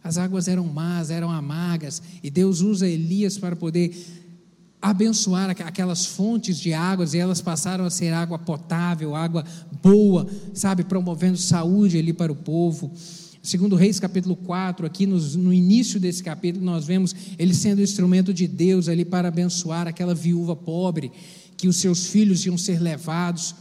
[0.03, 3.95] As águas eram más, eram amargas, e Deus usa Elias para poder
[4.83, 9.45] abençoar aquelas fontes de águas e elas passaram a ser água potável, água
[9.81, 12.91] boa, sabe, promovendo saúde ali para o povo.
[13.41, 18.33] Segundo Reis capítulo 4, aqui no, no início desse capítulo, nós vemos ele sendo instrumento
[18.33, 21.13] de Deus ali para abençoar aquela viúva pobre,
[21.55, 23.55] que os seus filhos iam ser levados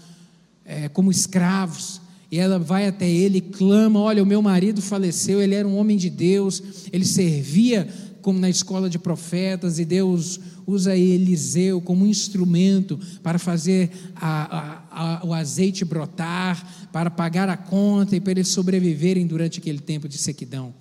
[0.64, 2.00] é, como escravos.
[2.32, 5.76] E ela vai até ele e clama: Olha, o meu marido faleceu, ele era um
[5.76, 7.86] homem de Deus, ele servia
[8.22, 15.18] como na escola de profetas, e Deus usa Eliseu como instrumento para fazer a, a,
[15.18, 20.08] a, o azeite brotar, para pagar a conta e para eles sobreviverem durante aquele tempo
[20.08, 20.72] de sequidão.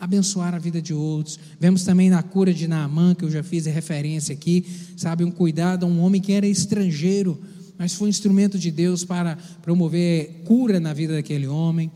[0.00, 1.38] Abençoar a vida de outros.
[1.60, 4.64] Vemos também na cura de Naamã, que eu já fiz referência aqui,
[4.96, 7.38] sabe, um cuidado a um homem que era estrangeiro,
[7.76, 11.90] mas foi instrumento de Deus para promover cura na vida daquele homem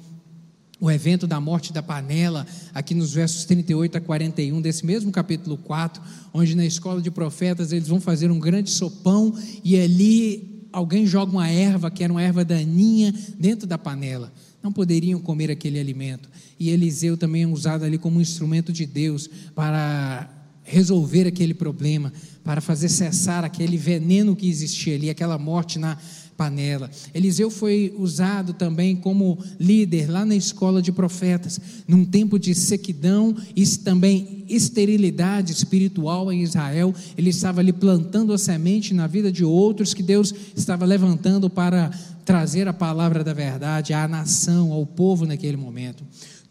[0.83, 5.57] o evento da morte da panela, aqui nos versos 38 a 41 desse mesmo capítulo
[5.57, 6.03] 4,
[6.35, 11.31] onde na escola de profetas eles vão fazer um grande sopão e ali alguém joga
[11.31, 14.33] uma erva, que era uma erva daninha, dentro da panela.
[14.61, 16.29] Não poderiam comer aquele alimento.
[16.59, 20.29] E Eliseu também é usado ali como um instrumento de Deus para
[20.65, 25.97] resolver aquele problema, para fazer cessar aquele veneno que existia ali, aquela morte na
[26.43, 26.91] panela.
[27.15, 33.37] Eliseu foi usado também como líder lá na escola de profetas, num tempo de sequidão
[33.55, 36.93] e também esterilidade espiritual em Israel.
[37.17, 41.93] Ele estava ali plantando a semente na vida de outros que Deus estava levantando para
[42.25, 46.03] trazer a palavra da verdade à nação, ao povo naquele momento.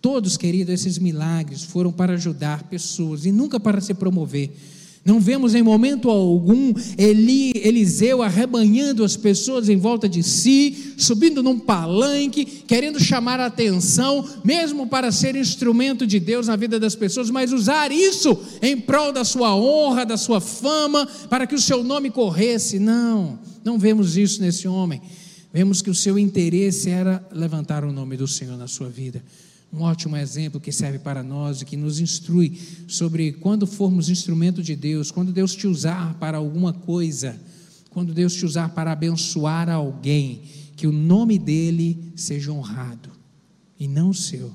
[0.01, 4.51] Todos, queridos, esses milagres foram para ajudar pessoas e nunca para se promover.
[5.03, 11.41] Não vemos em momento algum Eli, Eliseu arrebanhando as pessoas em volta de si, subindo
[11.41, 16.93] num palanque, querendo chamar a atenção, mesmo para ser instrumento de Deus na vida das
[16.93, 21.61] pessoas, mas usar isso em prol da sua honra, da sua fama, para que o
[21.61, 22.77] seu nome corresse.
[22.77, 25.01] Não, não vemos isso nesse homem.
[25.51, 29.21] Vemos que o seu interesse era levantar o nome do Senhor na sua vida
[29.73, 34.62] um ótimo exemplo que serve para nós e que nos instrui sobre quando formos instrumento
[34.62, 37.39] de Deus, quando Deus te usar para alguma coisa,
[37.89, 40.41] quando Deus te usar para abençoar alguém,
[40.75, 43.10] que o nome dele seja honrado
[43.79, 44.53] e não o seu.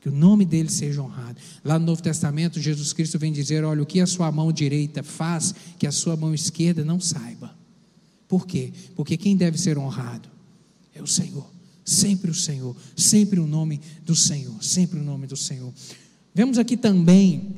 [0.00, 1.40] Que o nome dele seja honrado.
[1.64, 5.02] Lá no Novo Testamento, Jesus Cristo vem dizer: olha, o que a sua mão direita
[5.02, 7.56] faz, que a sua mão esquerda não saiba.
[8.28, 8.72] Por quê?
[8.94, 10.28] Porque quem deve ser honrado
[10.94, 11.55] é o Senhor.
[11.86, 15.72] Sempre o Senhor, sempre o nome do Senhor, sempre o nome do Senhor.
[16.34, 17.56] Vemos aqui também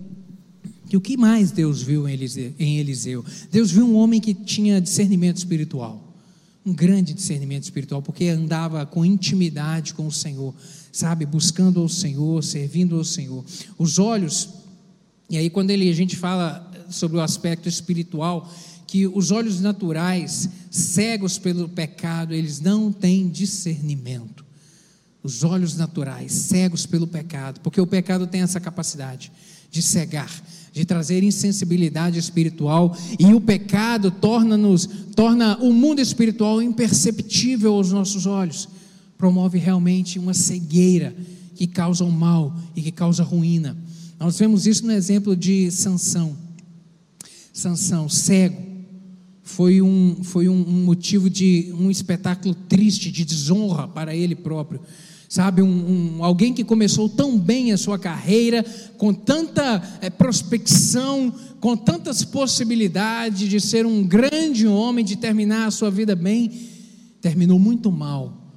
[0.87, 3.25] que o que mais Deus viu em Eliseu?
[3.51, 6.14] Deus viu um homem que tinha discernimento espiritual,
[6.64, 10.55] um grande discernimento espiritual, porque andava com intimidade com o Senhor,
[10.93, 13.43] sabe, buscando ao Senhor, servindo ao Senhor.
[13.79, 14.51] Os olhos,
[15.31, 18.53] e aí quando ele, a gente fala sobre o aspecto espiritual,
[18.88, 24.42] que os olhos naturais, cegos pelo pecado, eles não têm discernimento.
[25.22, 29.31] Os olhos naturais, cegos pelo pecado, porque o pecado tem essa capacidade
[29.70, 30.31] de cegar,
[30.72, 38.24] de trazer insensibilidade espiritual, e o pecado torna-nos, torna o mundo espiritual imperceptível aos nossos
[38.24, 38.70] olhos.
[39.18, 41.14] Promove realmente uma cegueira
[41.55, 43.77] que causa o mal e que causa ruína.
[44.18, 46.35] Nós vemos isso no exemplo de Sansão.
[47.53, 48.68] Sansão, cego,
[49.49, 54.79] foi um, foi um, motivo de um espetáculo triste, de desonra para ele próprio.
[55.27, 58.63] Sabe, um, um, alguém que começou tão bem a sua carreira,
[58.99, 65.71] com tanta é, prospecção, com tantas possibilidades de ser um grande homem, de terminar a
[65.71, 66.51] sua vida bem,
[67.21, 68.53] terminou muito mal,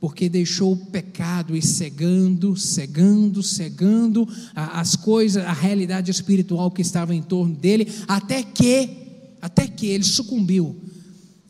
[0.00, 7.12] porque deixou o pecado e cegando, cegando, cegando as coisas, a realidade espiritual que estava
[7.14, 9.05] em torno dele, até que
[9.46, 10.74] até que ele sucumbiu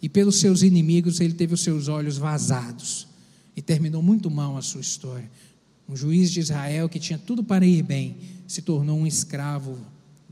[0.03, 3.09] e pelos seus inimigos ele teve os seus olhos vazados
[3.57, 5.31] e terminou muito mal a sua história.
[5.89, 9.79] Um juiz de Israel que tinha tudo para ir bem se tornou um escravo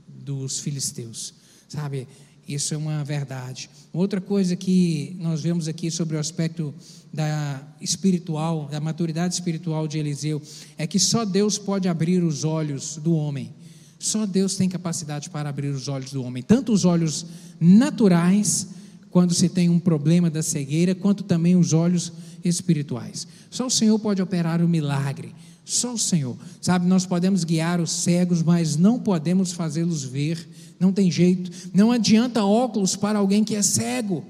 [0.07, 1.33] dos filisteus.
[1.67, 2.07] Sabe?
[2.47, 3.71] Isso é uma verdade.
[3.95, 6.75] Outra coisa que nós vemos aqui sobre o aspecto
[7.11, 10.43] da espiritual, da maturidade espiritual de Eliseu,
[10.77, 13.55] é que só Deus pode abrir os olhos do homem.
[14.05, 17.25] Só Deus tem capacidade para abrir os olhos do homem, tanto os olhos
[17.59, 18.69] naturais,
[19.11, 22.13] quando se tem um problema da cegueira, quanto também os olhos
[22.45, 23.27] espirituais.
[23.51, 25.35] Só o Senhor pode operar o milagre.
[25.65, 26.37] Só o Senhor.
[26.61, 30.51] Sabe, nós podemos guiar os cegos, mas não podemos fazê-los ver.
[30.79, 31.51] Não tem jeito.
[31.73, 34.23] Não adianta óculos para alguém que é cego.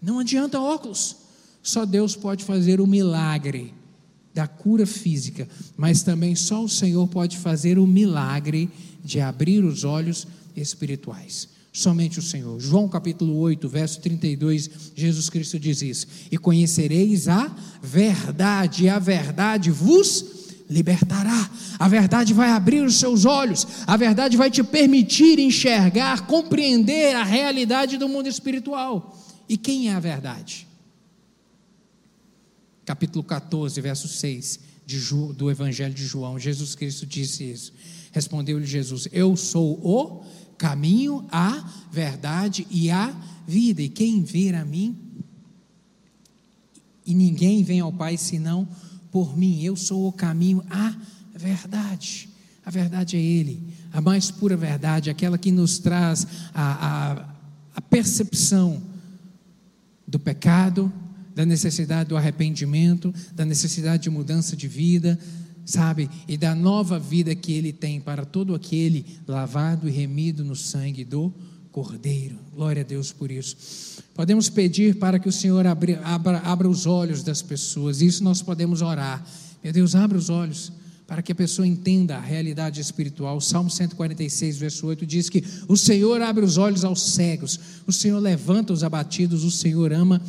[0.00, 1.16] Não adianta óculos.
[1.60, 3.74] Só Deus pode fazer o milagre
[4.36, 8.68] da cura física, mas também só o Senhor pode fazer o milagre
[9.02, 11.48] de abrir os olhos espirituais.
[11.72, 12.60] Somente o Senhor.
[12.60, 17.50] João capítulo 8, verso 32, Jesus Cristo diz isso: E conhecereis a
[17.82, 20.26] verdade, e a verdade vos
[20.68, 21.50] libertará.
[21.78, 27.24] A verdade vai abrir os seus olhos, a verdade vai te permitir enxergar, compreender a
[27.24, 29.18] realidade do mundo espiritual.
[29.48, 30.65] E quem é a verdade?
[32.86, 36.38] Capítulo 14, verso 6 Ju, do Evangelho de João.
[36.38, 37.72] Jesus Cristo disse isso.
[38.12, 40.24] Respondeu-lhe Jesus: Eu sou o
[40.56, 43.14] caminho, a verdade e a
[43.46, 43.82] vida.
[43.82, 44.96] E quem vir a mim,
[47.04, 48.66] e ninguém vem ao Pai senão
[49.10, 49.60] por mim.
[49.60, 50.94] Eu sou o caminho, a
[51.34, 52.28] verdade.
[52.64, 53.62] A verdade é Ele,
[53.92, 57.34] a mais pura verdade, aquela que nos traz a, a,
[57.76, 58.82] a percepção
[60.06, 60.92] do pecado,
[61.36, 65.18] da necessidade do arrependimento, da necessidade de mudança de vida,
[65.66, 66.08] sabe?
[66.26, 71.04] E da nova vida que ele tem para todo aquele lavado e remido no sangue
[71.04, 71.30] do
[71.70, 72.38] Cordeiro.
[72.54, 74.02] Glória a Deus por isso.
[74.14, 78.40] Podemos pedir para que o Senhor abra, abra, abra os olhos das pessoas, isso nós
[78.40, 79.22] podemos orar.
[79.62, 80.72] Meu Deus, abra os olhos
[81.06, 83.36] para que a pessoa entenda a realidade espiritual.
[83.36, 87.92] O Salmo 146, verso 8 diz que o Senhor abre os olhos aos cegos, o
[87.92, 90.22] Senhor levanta os abatidos, o Senhor ama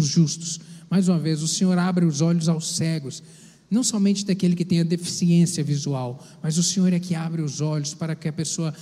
[0.00, 0.58] os justos.
[0.90, 3.22] Mais uma vez, o Senhor abre os olhos aos cegos,
[3.70, 7.60] não somente daquele que tem a deficiência visual, mas o Senhor é que abre os
[7.60, 8.74] olhos para que a pessoa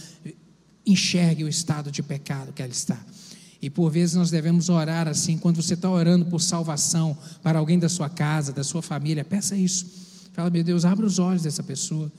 [0.86, 2.98] enxergue o estado de pecado que ela está.
[3.60, 7.78] E por vezes nós devemos orar assim, quando você está orando por salvação para alguém
[7.78, 10.08] da sua casa, da sua família, peça isso
[10.38, 12.12] Fala, meu Deus, abre os olhos dessa pessoa.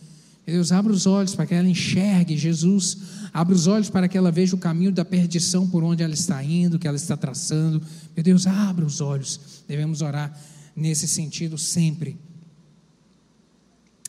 [0.50, 2.98] Deus, abre os olhos para que ela enxergue Jesus.
[3.34, 6.44] Abre os olhos para que ela veja o caminho da perdição por onde ela está
[6.44, 7.82] indo, que ela está traçando.
[8.16, 9.40] Meu Deus, abre os olhos.
[9.68, 10.38] Devemos orar
[10.76, 12.18] nesse sentido sempre.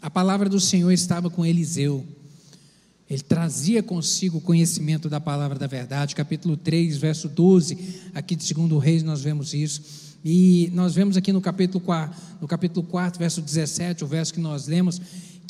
[0.00, 2.06] A palavra do Senhor estava com Eliseu.
[3.08, 6.14] Ele trazia consigo o conhecimento da palavra da verdade.
[6.14, 7.76] Capítulo 3, verso 12,
[8.14, 10.10] aqui de 2 Reis nós vemos isso.
[10.24, 14.40] E nós vemos aqui no capítulo 4, no capítulo 4, verso 17, o verso que
[14.40, 15.00] nós lemos,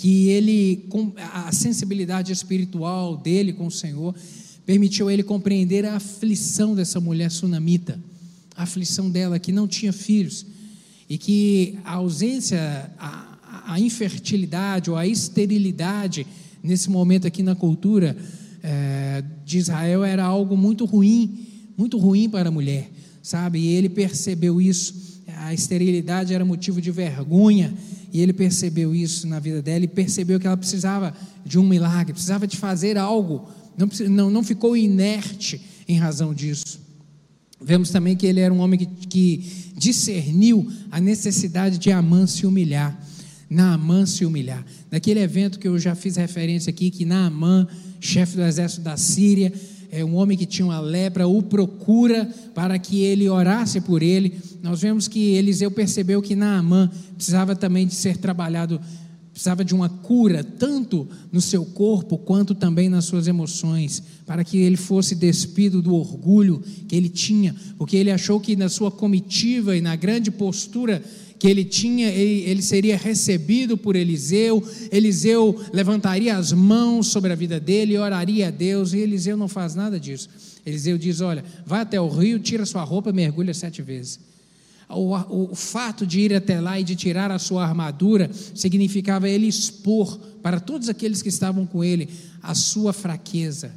[0.01, 0.89] que ele,
[1.35, 4.15] a sensibilidade espiritual dele com o Senhor,
[4.65, 8.01] permitiu ele compreender a aflição dessa mulher sunamita,
[8.57, 10.47] a aflição dela que não tinha filhos,
[11.07, 16.27] e que a ausência, a, a infertilidade ou a esterilidade,
[16.63, 18.17] nesse momento aqui na cultura
[18.63, 21.47] é, de Israel, era algo muito ruim,
[21.77, 22.91] muito ruim para a mulher
[23.23, 23.59] sabe?
[23.59, 25.21] E ele percebeu isso.
[25.37, 27.73] A esterilidade era motivo de vergonha,
[28.13, 32.13] e ele percebeu isso na vida dela e percebeu que ela precisava de um milagre,
[32.13, 36.81] precisava de fazer algo, não, não, não ficou inerte em razão disso.
[37.63, 42.47] Vemos também que ele era um homem que, que discerniu a necessidade de Amã se
[42.47, 42.99] humilhar.
[43.51, 44.65] Naamã se humilhar.
[44.91, 47.67] Naquele evento que eu já fiz referência aqui, que Naamã,
[48.01, 49.53] chefe do exército da Síria,
[49.91, 54.41] é, um homem que tinha uma lepra o procura para que ele orasse por ele.
[54.63, 58.81] Nós vemos que Eliseu percebeu que Naamã precisava também de ser trabalhado,
[59.33, 64.59] precisava de uma cura, tanto no seu corpo quanto também nas suas emoções, para que
[64.59, 69.77] ele fosse despido do orgulho que ele tinha, porque ele achou que na sua comitiva
[69.77, 71.03] e na grande postura
[71.39, 74.63] que ele tinha, ele, ele, seria recebido por Eliseu,
[74.93, 79.75] Eliseu levantaria as mãos sobre a vida dele oraria a Deus, e Eliseu não faz
[79.75, 80.29] nada disso.
[80.67, 84.21] Eliseu diz: Olha, vai até o rio, tira sua roupa, mergulha sete vezes.
[84.91, 89.47] O, o, fato de ir até lá e de tirar a sua armadura significava ele
[89.47, 92.09] expor para todos aqueles que estavam com ele
[92.43, 93.73] a sua fraqueza,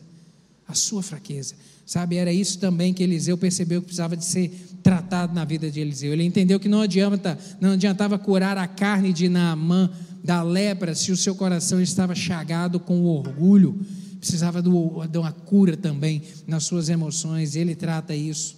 [0.68, 1.56] a sua fraqueza.
[1.86, 4.50] Sabe, era isso também que Eliseu percebeu que precisava de ser
[4.82, 6.14] tratado na vida de Eliseu.
[6.14, 9.90] Ele entendeu que não adianta, não adiantava curar a carne de Naamã
[10.24, 13.78] da lepra se o seu coração estava chagado com orgulho.
[14.18, 17.58] Precisava do, de uma cura também nas suas emoções.
[17.58, 18.56] Ele trata isso.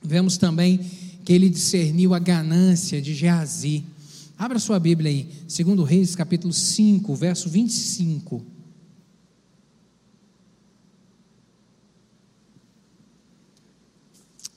[0.00, 0.80] Vemos também
[1.26, 3.84] que ele discerniu a ganância de Geazi.
[4.38, 8.56] Abra sua Bíblia aí, segundo Reis, capítulo 5, verso 25.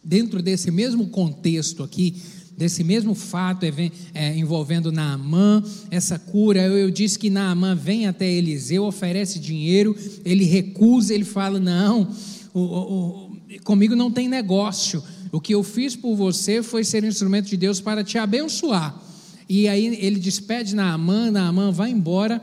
[0.10, 2.16] dentro desse mesmo contexto aqui,
[2.58, 3.64] desse mesmo fato
[4.12, 9.96] é, envolvendo Naamã, essa cura, eu, eu disse que Naamã vem até Eliseu, oferece dinheiro,
[10.26, 12.12] ele recusa, ele fala: Não,
[12.52, 13.32] o, o,
[13.64, 17.80] comigo não tem negócio, o que eu fiz por você foi ser instrumento de Deus
[17.80, 19.00] para te abençoar.
[19.48, 22.42] E aí ele despede Naamã, Naamã vai embora,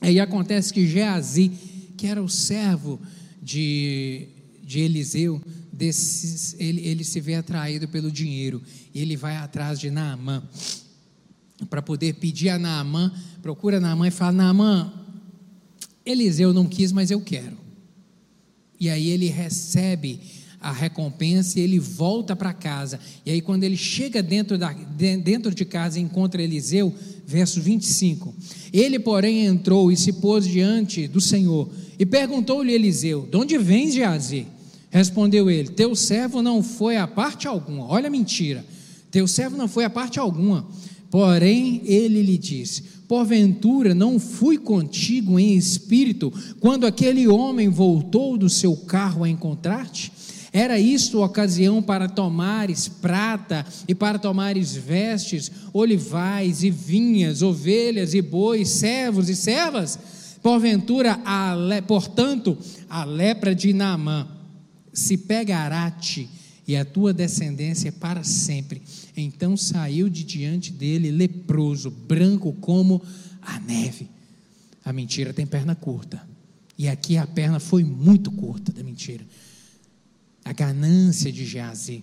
[0.00, 1.50] aí acontece que Geazi,
[1.96, 3.00] que era o servo
[3.42, 4.28] de,
[4.62, 5.40] de Eliseu,
[5.72, 8.62] desses, ele, ele se vê atraído pelo dinheiro,
[8.94, 10.42] e ele vai atrás de Naamã,
[11.68, 14.92] para poder pedir a Naamã, procura Naamã e fala: Naamã,
[16.04, 17.58] Eliseu não quis, mas eu quero.
[18.78, 20.20] E aí ele recebe
[20.60, 23.00] a recompensa e ele volta para casa.
[23.24, 26.94] E aí, quando ele chega dentro, da, dentro de casa e encontra Eliseu,
[27.26, 28.34] verso 25:
[28.72, 33.94] Ele, porém, entrou e se pôs diante do Senhor e perguntou-lhe Eliseu: De onde vens,
[33.94, 34.46] Geazi?
[34.90, 37.86] Respondeu ele: Teu servo não foi a parte alguma.
[37.86, 38.64] Olha a mentira.
[39.10, 40.68] Teu servo não foi a parte alguma.
[41.10, 48.48] Porém, ele lhe disse: Porventura não fui contigo em espírito quando aquele homem voltou do
[48.48, 50.12] seu carro a encontrar-te?
[50.52, 58.20] Era isto ocasião para tomares prata e para tomares vestes, olivais e vinhas, ovelhas e
[58.22, 59.98] bois, servos e servas?
[60.42, 61.82] Porventura, a le...
[61.82, 64.26] portanto, a lepra de Naamã
[64.92, 66.28] se pegará-te
[66.66, 68.82] e a tua descendência para sempre.
[69.16, 73.02] Então saiu de diante dele leproso, branco como
[73.42, 74.08] a neve.
[74.84, 76.22] A mentira tem perna curta
[76.78, 79.24] E aqui a perna foi muito curta da mentira.
[80.44, 82.02] A ganância de Geazi,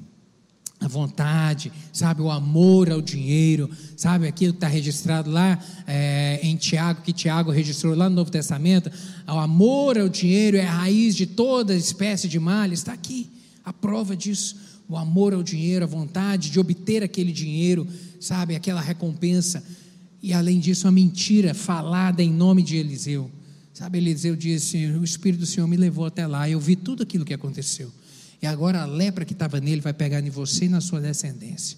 [0.80, 6.56] a vontade, sabe, o amor ao dinheiro, sabe, aquilo que está registrado lá é, em
[6.56, 8.92] Tiago, que Tiago registrou lá no Novo Testamento,
[9.28, 13.28] o amor ao dinheiro é a raiz de toda espécie de mal, está aqui,
[13.66, 14.56] a prova disso,
[14.88, 17.88] o amor ao dinheiro, a vontade de obter aquele dinheiro,
[18.20, 19.64] sabe, aquela recompensa,
[20.22, 23.32] e além disso, a mentira falada em nome de Eliseu,
[23.74, 27.26] sabe, Eliseu disse, o Espírito do Senhor me levou até lá, eu vi tudo aquilo
[27.26, 27.92] que aconteceu,
[28.42, 31.78] e agora a lepra que estava nele vai pegar em você e na sua descendência.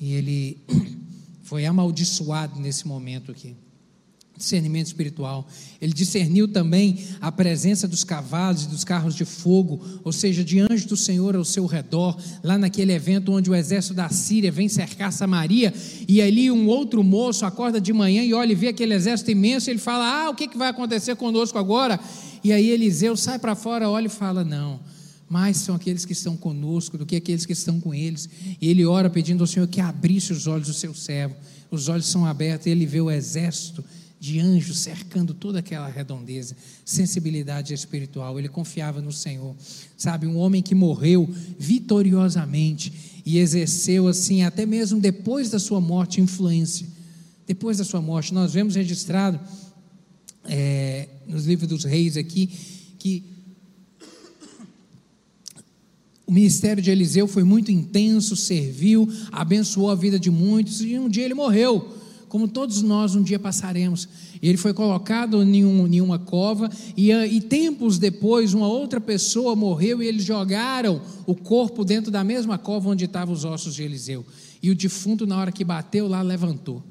[0.00, 0.58] E ele
[1.42, 3.54] foi amaldiçoado nesse momento aqui.
[4.36, 5.46] Discernimento espiritual.
[5.80, 10.58] Ele discerniu também a presença dos cavalos e dos carros de fogo, ou seja, de
[10.58, 14.68] anjos do Senhor ao seu redor, lá naquele evento onde o exército da Síria vem
[14.68, 15.72] cercar Samaria,
[16.08, 19.70] e ali um outro moço acorda de manhã e olha e vê aquele exército imenso,
[19.70, 22.00] e ele fala: Ah, o que, que vai acontecer conosco agora?
[22.42, 24.80] E aí Eliseu sai para fora, olha e fala: Não,
[25.28, 28.28] mais são aqueles que estão conosco do que aqueles que estão com eles.
[28.60, 31.34] E ele ora pedindo ao Senhor que abrisse os olhos do seu servo.
[31.70, 33.84] Os olhos são abertos e ele vê o exército
[34.20, 38.38] de anjos cercando toda aquela redondeza, sensibilidade espiritual.
[38.38, 39.54] Ele confiava no Senhor.
[39.96, 46.20] Sabe, um homem que morreu vitoriosamente e exerceu assim, até mesmo depois da sua morte,
[46.20, 46.86] influência.
[47.46, 49.38] Depois da sua morte, nós vemos registrado
[50.44, 52.46] é, nos livros dos reis aqui
[52.98, 53.33] que
[56.26, 61.08] o ministério de Eliseu foi muito intenso, serviu, abençoou a vida de muitos e um
[61.08, 61.92] dia ele morreu,
[62.28, 64.08] como todos nós um dia passaremos.
[64.42, 69.54] Ele foi colocado em, um, em uma cova e, e tempos depois uma outra pessoa
[69.54, 73.82] morreu e eles jogaram o corpo dentro da mesma cova onde estavam os ossos de
[73.82, 74.24] Eliseu.
[74.62, 76.82] E o defunto, na hora que bateu lá, levantou.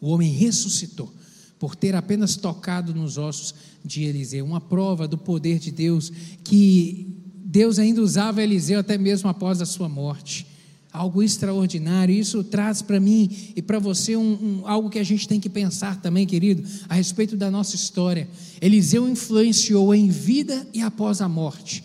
[0.00, 1.12] O homem ressuscitou
[1.58, 6.10] por ter apenas tocado nos ossos de Eliseu, uma prova do poder de Deus
[6.42, 7.17] que
[7.50, 10.46] Deus ainda usava Eliseu até mesmo após a sua morte.
[10.92, 12.14] Algo extraordinário.
[12.14, 15.48] Isso traz para mim e para você um, um, algo que a gente tem que
[15.48, 18.28] pensar também, querido, a respeito da nossa história.
[18.60, 21.82] Eliseu influenciou em vida e após a morte.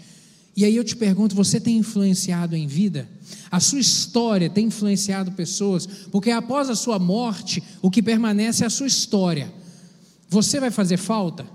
[0.53, 3.07] E aí eu te pergunto: você tem influenciado em vida?
[3.49, 5.87] A sua história tem influenciado pessoas?
[6.11, 9.49] Porque após a sua morte, o que permanece é a sua história.
[10.27, 11.45] Você vai fazer falta?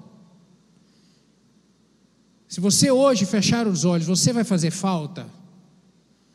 [2.48, 5.26] Se você hoje fechar os olhos, você vai fazer falta.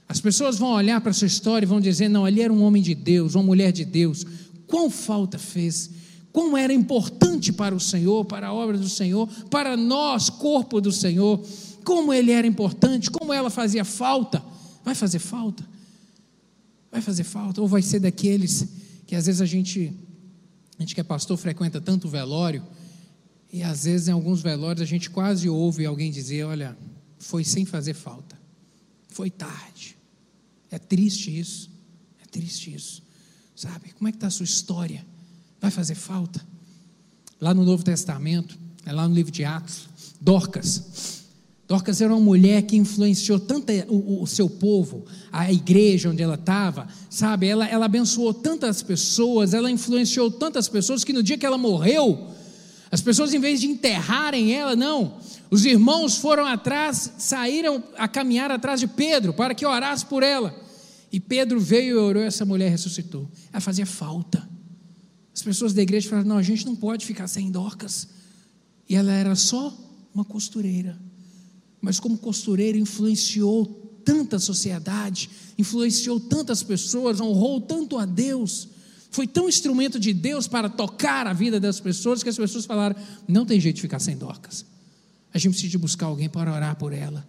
[0.07, 2.61] As pessoas vão olhar para a sua história e vão dizer: não, ali era um
[2.61, 4.23] homem de Deus, uma mulher de Deus.
[4.67, 5.89] Quão falta fez?
[6.31, 10.91] Como era importante para o Senhor, para a obra do Senhor, para nós, corpo do
[10.91, 11.43] Senhor.
[11.83, 14.43] Como ele era importante, como ela fazia falta.
[14.85, 15.67] Vai fazer falta?
[16.91, 17.59] Vai fazer falta?
[17.59, 18.67] Ou vai ser daqueles
[19.07, 19.93] que às vezes a gente,
[20.77, 22.63] a gente que é pastor, frequenta tanto velório
[23.53, 26.75] e às vezes em alguns velórios a gente quase ouve alguém dizer: olha,
[27.19, 28.35] foi sem fazer falta,
[29.09, 29.95] foi tarde.
[30.71, 31.69] É triste isso,
[32.23, 33.03] é triste isso.
[33.55, 33.93] Sabe?
[33.93, 35.05] Como é que está a sua história?
[35.61, 36.43] Vai fazer falta?
[37.39, 39.87] Lá no Novo Testamento, é lá no livro de Atos,
[40.19, 41.21] Dorcas.
[41.67, 46.35] Dorcas era uma mulher que influenciou tanto o, o seu povo, a igreja onde ela
[46.35, 47.47] estava, sabe?
[47.47, 52.33] Ela, ela abençoou tantas pessoas, ela influenciou tantas pessoas que no dia que ela morreu,
[52.93, 55.17] as pessoas, em vez de enterrarem ela, não.
[55.49, 60.55] Os irmãos foram atrás, saíram a caminhar atrás de Pedro para que orasse por ela.
[61.11, 63.27] E Pedro veio e orou, essa mulher ressuscitou.
[63.51, 64.47] Ela fazia falta.
[65.33, 68.09] As pessoas da igreja falaram: não, a gente não pode ficar sem docas.
[68.87, 69.75] E ela era só
[70.13, 70.95] uma costureira.
[71.81, 73.65] Mas, como costureira, influenciou
[74.05, 78.69] tanta sociedade, influenciou tantas pessoas, honrou tanto a Deus
[79.13, 82.95] foi tão instrumento de Deus para tocar a vida das pessoas que as pessoas falaram:
[83.27, 84.65] não tem jeito de ficar sem docas.
[85.31, 87.25] A gente precisa buscar alguém para orar por ela.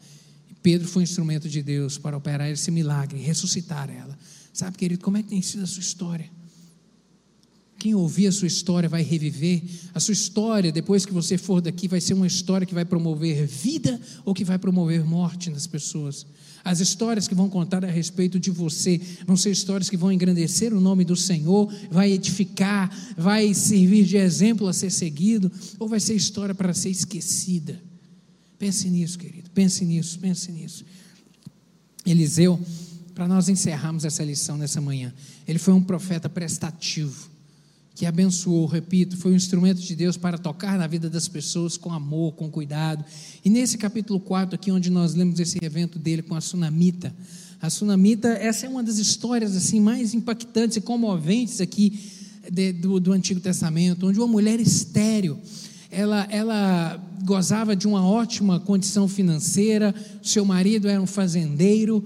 [0.51, 4.18] E Pedro foi um instrumento de Deus para operar esse milagre, ressuscitar ela.
[4.51, 6.30] Sabe, querido, como é que tem sido a sua história?
[7.78, 9.62] Quem ouvir a sua história vai reviver.
[9.93, 13.47] A sua história, depois que você for daqui, vai ser uma história que vai promover
[13.47, 16.26] vida ou que vai promover morte nas pessoas.
[16.65, 20.73] As histórias que vão contar a respeito de você vão ser histórias que vão engrandecer
[20.73, 26.01] o nome do Senhor, vai edificar, vai servir de exemplo a ser seguido, ou vai
[26.01, 27.79] ser história para ser esquecida.
[28.59, 30.87] Pense nisso, querido, pense nisso, pense nisso.
[32.07, 32.59] Eliseu,
[33.15, 35.12] para nós encerrarmos essa lição nessa manhã,
[35.47, 37.34] ele foi um profeta prestativo
[37.95, 41.92] que abençoou, repito, foi um instrumento de Deus para tocar na vida das pessoas com
[41.92, 43.05] amor, com cuidado.
[43.45, 47.14] E nesse capítulo 4 aqui, onde nós lemos esse evento dele com a Sunamita,
[47.62, 51.99] a Sunamita, essa é uma das histórias assim mais impactantes e comoventes aqui
[52.51, 55.38] de, do, do Antigo Testamento, onde uma mulher estéril,
[55.88, 62.05] ela, ela gozava de uma ótima condição financeira, seu marido era um fazendeiro,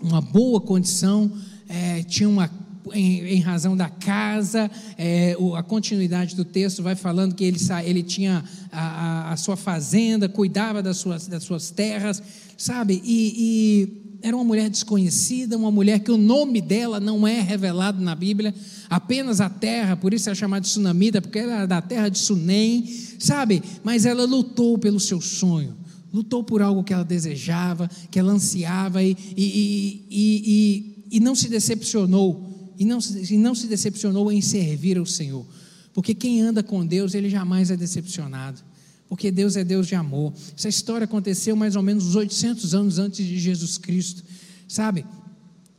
[0.00, 1.32] uma boa condição,
[1.68, 2.48] é, tinha uma
[2.92, 8.02] em, em, razão da casa, é, a continuidade do texto vai falando que ele, ele
[8.02, 12.22] tinha a, a, a sua fazenda, cuidava das suas, das suas terras,
[12.56, 13.00] sabe?
[13.04, 18.02] E, e era uma mulher desconhecida, uma mulher que o nome dela não é revelado
[18.02, 18.54] na Bíblia,
[18.88, 22.18] apenas a terra, por isso é chamada de Sunamita, porque ela era da terra de
[22.18, 23.62] Sunem, sabe?
[23.82, 25.76] Mas ela lutou pelo seu sonho,
[26.10, 31.48] lutou por algo que ela desejava, que ela ansiava e, e, e, e não se
[31.48, 32.98] decepcionou, e não,
[33.30, 35.46] e não se decepcionou em servir ao Senhor,
[35.92, 38.60] porque quem anda com Deus, ele jamais é decepcionado
[39.08, 40.32] porque Deus é Deus de amor.
[40.56, 44.24] Essa história aconteceu mais ou menos 800 anos antes de Jesus Cristo,
[44.66, 45.04] sabe?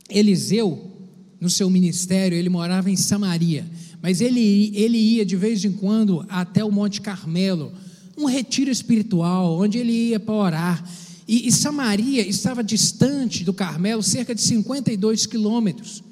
[0.08, 0.92] Eliseu,
[1.40, 3.66] no seu ministério, ele morava em Samaria,
[4.00, 7.72] mas ele, ele ia de vez em quando até o Monte Carmelo,
[8.16, 10.90] um retiro espiritual, onde ele ia para orar.
[11.28, 16.02] E, e Samaria estava distante do Carmelo cerca de 52 quilômetros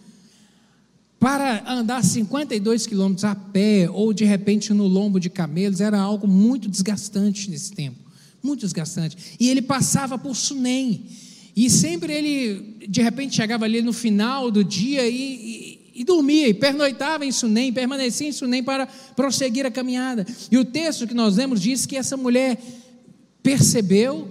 [1.25, 6.29] para andar 52 quilômetros a pé ou de repente no lombo de camelos era algo
[6.29, 7.97] muito desgastante nesse tempo,
[8.43, 9.17] muito desgastante.
[9.41, 11.07] E ele passava por Sunem
[11.57, 16.47] e sempre ele de repente chegava ali no final do dia e, e, e dormia
[16.47, 20.27] e pernoitava em Sunem, permanecia em Sunem para prosseguir a caminhada.
[20.51, 22.61] E o texto que nós lemos diz que essa mulher
[23.43, 24.29] percebeu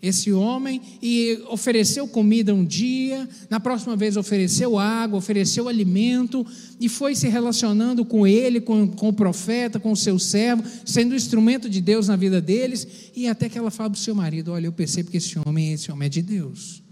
[0.00, 6.46] esse homem e ofereceu comida um dia, na próxima vez ofereceu água, ofereceu alimento
[6.80, 11.14] e foi se relacionando com ele, com, com o profeta, com o seu servo, sendo
[11.14, 14.52] instrumento de Deus na vida deles e até que ela fala para o seu marido:
[14.52, 16.82] Olha, eu percebo que esse homem, esse homem é de Deus.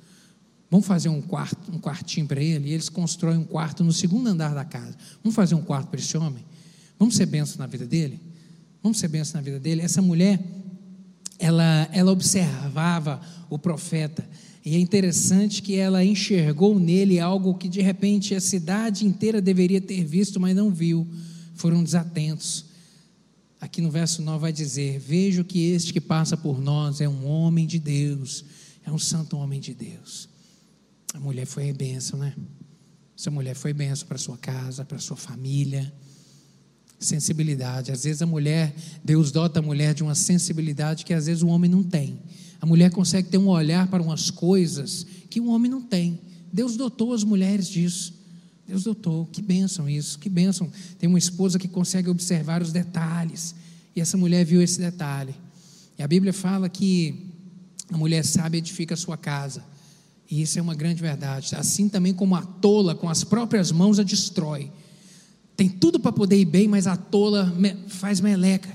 [0.69, 2.71] Vamos fazer um quarto, um quartinho para ele.
[2.71, 4.97] E eles constroem um quarto no segundo andar da casa.
[5.23, 6.45] Vamos fazer um quarto para esse homem.
[6.99, 8.21] Vamos ser bênçãos na vida dele.
[8.83, 9.83] Vamos ser bênçãos na vida dele.
[9.83, 10.41] Essa mulher
[11.39, 14.29] ela, ela observava o profeta.
[14.65, 19.81] E é interessante que ela enxergou nele algo que de repente a cidade inteira deveria
[19.81, 21.07] ter visto, mas não viu.
[21.55, 22.67] Foram desatentos.
[23.61, 27.27] Aqui no verso 9 vai dizer: Vejo que este que passa por nós é um
[27.27, 28.45] homem de Deus,
[28.85, 30.29] é um santo homem de Deus.
[31.15, 32.35] A mulher foi bênção, né?
[33.17, 35.93] Essa mulher foi bênção para sua casa, para sua família
[36.99, 37.93] sensibilidade.
[37.93, 38.75] Às vezes a mulher,
[39.05, 42.19] Deus dota a mulher de uma sensibilidade que às vezes o homem não tem.
[42.61, 46.19] A mulher consegue ter um olhar para umas coisas que o homem não tem.
[46.53, 48.15] Deus dotou as mulheres disso.
[48.67, 49.27] Deus dotou.
[49.27, 50.71] Que bênção isso, que bênção.
[50.99, 53.55] Tem uma esposa que consegue observar os detalhes.
[53.95, 55.35] E essa mulher viu esse detalhe.
[55.99, 57.33] E a Bíblia fala que
[57.91, 59.63] a mulher sábia edifica a sua casa.
[60.31, 61.55] E isso é uma grande verdade.
[61.55, 64.71] Assim também como a tola com as próprias mãos a destrói
[65.57, 67.53] tem tudo para poder ir bem, mas a tola
[67.89, 68.69] faz meleca.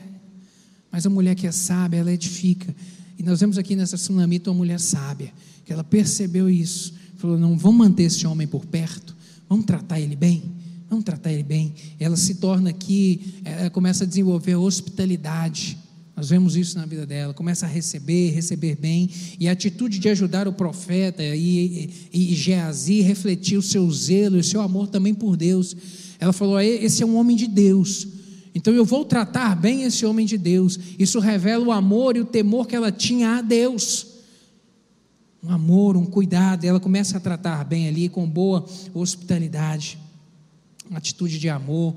[0.91, 2.75] Mas a mulher que é sábia, ela edifica.
[3.17, 5.31] E nós vemos aqui nessa tsunami uma mulher sábia,
[5.63, 6.93] que ela percebeu isso.
[7.17, 9.15] Falou: não, vamos manter esse homem por perto,
[9.47, 10.41] vamos tratar ele bem,
[10.89, 11.73] vamos tratar ele bem.
[11.99, 15.77] Ela se torna aqui, ela começa a desenvolver hospitalidade.
[16.15, 19.09] Nós vemos isso na vida dela, começa a receber, receber bem,
[19.39, 24.37] e a atitude de ajudar o profeta e, e, e Geazi refletir o seu zelo
[24.37, 25.75] e o seu amor também por Deus.
[26.21, 28.07] Ela falou: esse é um homem de Deus.
[28.53, 30.79] Então eu vou tratar bem esse homem de Deus.
[30.99, 34.07] Isso revela o amor e o temor que ela tinha a Deus.
[35.43, 36.63] Um amor, um cuidado.
[36.63, 38.63] Ela começa a tratar bem ali com boa
[38.93, 39.97] hospitalidade,
[40.87, 41.95] uma atitude de amor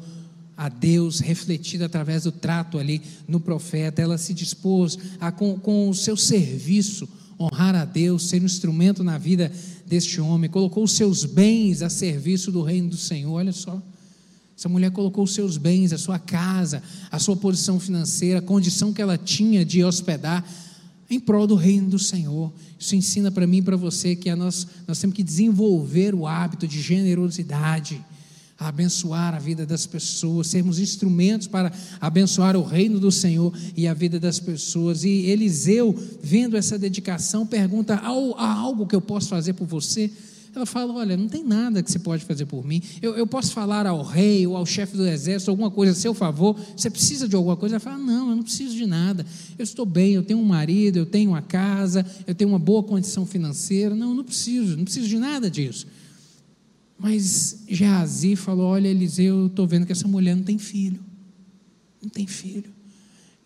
[0.57, 4.01] a Deus refletida através do trato ali no profeta.
[4.01, 7.07] Ela se dispôs a, com, com o seu serviço,
[7.39, 9.53] honrar a Deus, ser um instrumento na vida
[9.85, 10.49] deste homem.
[10.49, 13.33] Colocou os seus bens a serviço do reino do Senhor.
[13.33, 13.83] Olha só.
[14.57, 18.93] Essa mulher colocou os seus bens, a sua casa, a sua posição financeira, a condição
[18.93, 20.45] que ela tinha de hospedar
[21.11, 22.53] em prol do reino do Senhor.
[22.79, 26.67] Isso ensina para mim e para você que nós, nós temos que desenvolver o hábito
[26.67, 28.05] de generosidade,
[28.57, 33.89] a abençoar a vida das pessoas, sermos instrumentos para abençoar o reino do Senhor e
[33.89, 35.03] a vida das pessoas.
[35.03, 40.11] E Eliseu, vendo essa dedicação, pergunta: há algo que eu posso fazer por você?
[40.55, 42.81] Ela fala: Olha, não tem nada que você pode fazer por mim.
[43.03, 46.15] Eu, eu posso falar ao rei ou ao chefe do exército alguma coisa a seu
[46.15, 46.59] favor.
[46.77, 47.75] Você precisa de alguma coisa?
[47.75, 49.27] Ela fala: Não, eu não preciso de nada.
[49.59, 52.83] Eu estou bem, eu tenho um marido, eu tenho uma casa, eu tenho uma boa
[52.83, 53.95] condição financeira.
[53.95, 55.87] Não, eu não preciso, não preciso de nada disso.
[56.97, 61.01] Mas Geazi falou: Olha, Eliseu, eu estou vendo que essa mulher não tem filho.
[62.01, 62.73] Não tem filho.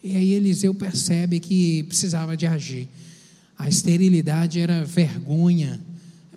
[0.05, 2.87] E aí Eliseu percebe que precisava de agir.
[3.57, 5.81] A esterilidade era vergonha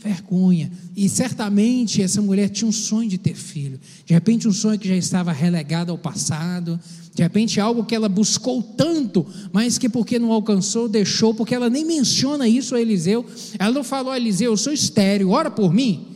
[0.01, 0.71] vergonha.
[0.95, 3.79] E certamente essa mulher tinha um sonho de ter filho.
[4.05, 6.79] De repente, um sonho que já estava relegado ao passado.
[7.13, 11.69] De repente, algo que ela buscou tanto, mas que porque não alcançou, deixou, porque ela
[11.69, 13.25] nem menciona isso a Eliseu.
[13.59, 16.07] Ela não falou a Eliseu, eu sou estéreo, ora por mim.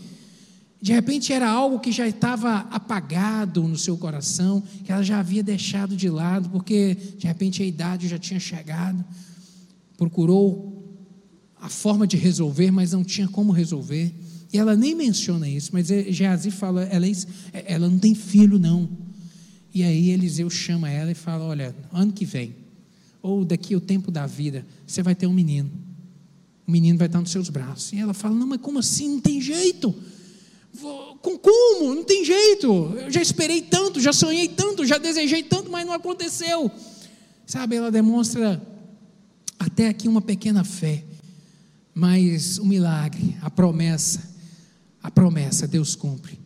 [0.82, 5.42] De repente era algo que já estava apagado no seu coração, que ela já havia
[5.42, 9.04] deixado de lado, porque de repente a idade já tinha chegado.
[9.98, 10.75] Procurou
[11.66, 14.14] a forma de resolver, mas não tinha como resolver.
[14.54, 17.16] E ela nem menciona isso, mas Geazi fala, ela, é
[17.66, 18.88] ela não tem filho, não.
[19.74, 22.56] E aí Eliseu chama ela e fala: Olha, ano que vem,
[23.20, 25.72] ou daqui o tempo da vida, você vai ter um menino.
[26.68, 27.92] O menino vai estar nos seus braços.
[27.94, 29.10] E ela fala: Não, mas como assim?
[29.10, 29.94] Não tem jeito.
[31.20, 31.96] Com como?
[31.96, 32.96] Não tem jeito.
[32.96, 36.70] Eu já esperei tanto, já sonhei tanto, já desejei tanto, mas não aconteceu.
[37.48, 38.62] Sabe, ela demonstra
[39.58, 41.04] até aqui uma pequena fé.
[41.96, 44.22] Mas o milagre, a promessa,
[45.02, 46.38] a promessa Deus cumpre.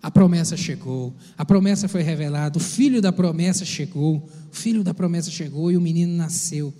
[0.00, 4.94] A promessa chegou, a promessa foi revelada, o filho da promessa chegou, o filho da
[4.94, 6.72] promessa chegou e o menino nasceu.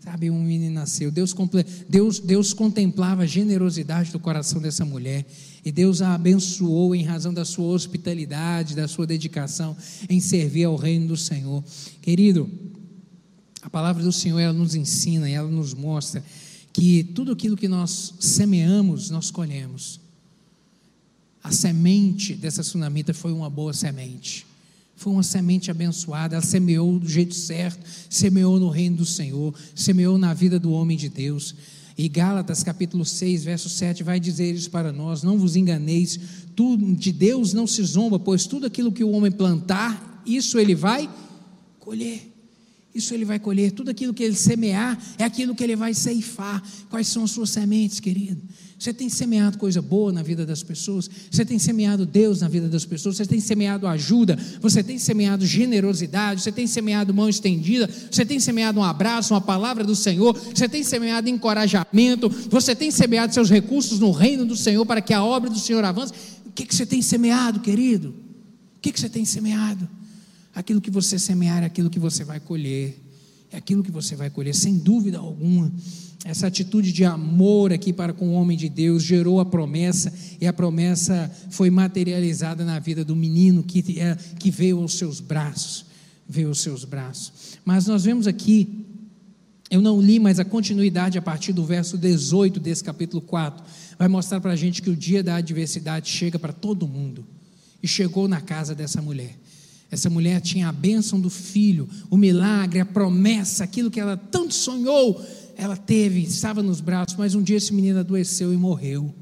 [0.00, 1.10] Sabe, um menino nasceu.
[1.10, 1.34] Deus,
[1.88, 5.26] Deus, Deus contemplava a generosidade do coração dessa mulher.
[5.64, 9.76] E Deus a abençoou em razão da sua hospitalidade, da sua dedicação
[10.08, 11.62] em servir ao reino do Senhor.
[12.00, 12.48] Querido,
[13.60, 16.24] a palavra do Senhor ela nos ensina e ela nos mostra
[16.78, 19.98] que tudo aquilo que nós semeamos, nós colhemos.
[21.42, 24.46] A semente dessa sunamita foi uma boa semente.
[24.94, 30.16] Foi uma semente abençoada, ela semeou do jeito certo, semeou no reino do Senhor, semeou
[30.18, 31.52] na vida do homem de Deus.
[31.96, 36.18] E Gálatas capítulo 6, verso 7 vai dizer isso para nós: Não vos enganeis,
[36.54, 40.76] tudo de Deus não se zomba, pois tudo aquilo que o homem plantar, isso ele
[40.76, 41.10] vai
[41.80, 42.37] colher.
[42.94, 46.62] Isso ele vai colher, tudo aquilo que ele semear é aquilo que ele vai ceifar.
[46.88, 48.40] Quais são as suas sementes, querido?
[48.78, 51.10] Você tem semeado coisa boa na vida das pessoas?
[51.30, 53.16] Você tem semeado Deus na vida das pessoas?
[53.16, 54.38] Você tem semeado ajuda?
[54.60, 56.40] Você tem semeado generosidade?
[56.42, 57.90] Você tem semeado mão estendida?
[58.10, 60.32] Você tem semeado um abraço, uma palavra do Senhor?
[60.32, 62.28] Você tem semeado encorajamento?
[62.48, 65.84] Você tem semeado seus recursos no reino do Senhor para que a obra do Senhor
[65.84, 66.12] avance?
[66.46, 68.10] O que, que você tem semeado, querido?
[68.76, 69.88] O que, que você tem semeado?
[70.58, 72.98] Aquilo que você semear é aquilo que você vai colher.
[73.52, 75.72] É aquilo que você vai colher, sem dúvida alguma
[76.24, 80.48] essa atitude de amor aqui para com o homem de Deus gerou a promessa e
[80.48, 85.86] a promessa foi materializada na vida do menino que, é, que veio aos seus braços,
[86.28, 87.56] veio aos seus braços.
[87.64, 88.84] Mas nós vemos aqui,
[89.70, 93.64] eu não li, mas a continuidade a partir do verso 18 desse capítulo 4
[93.96, 97.24] vai mostrar para a gente que o dia da adversidade chega para todo mundo
[97.80, 99.38] e chegou na casa dessa mulher.
[99.90, 104.52] Essa mulher tinha a bênção do filho, o milagre, a promessa, aquilo que ela tanto
[104.52, 105.24] sonhou
[105.58, 109.12] ela teve, estava nos braços, mas um dia esse menino adoeceu e morreu.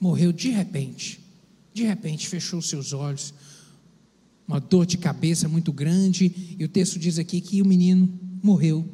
[0.00, 1.20] Morreu de repente.
[1.74, 3.34] De repente fechou seus olhos.
[4.48, 8.08] Uma dor de cabeça muito grande, e o texto diz aqui que o menino
[8.42, 8.88] morreu.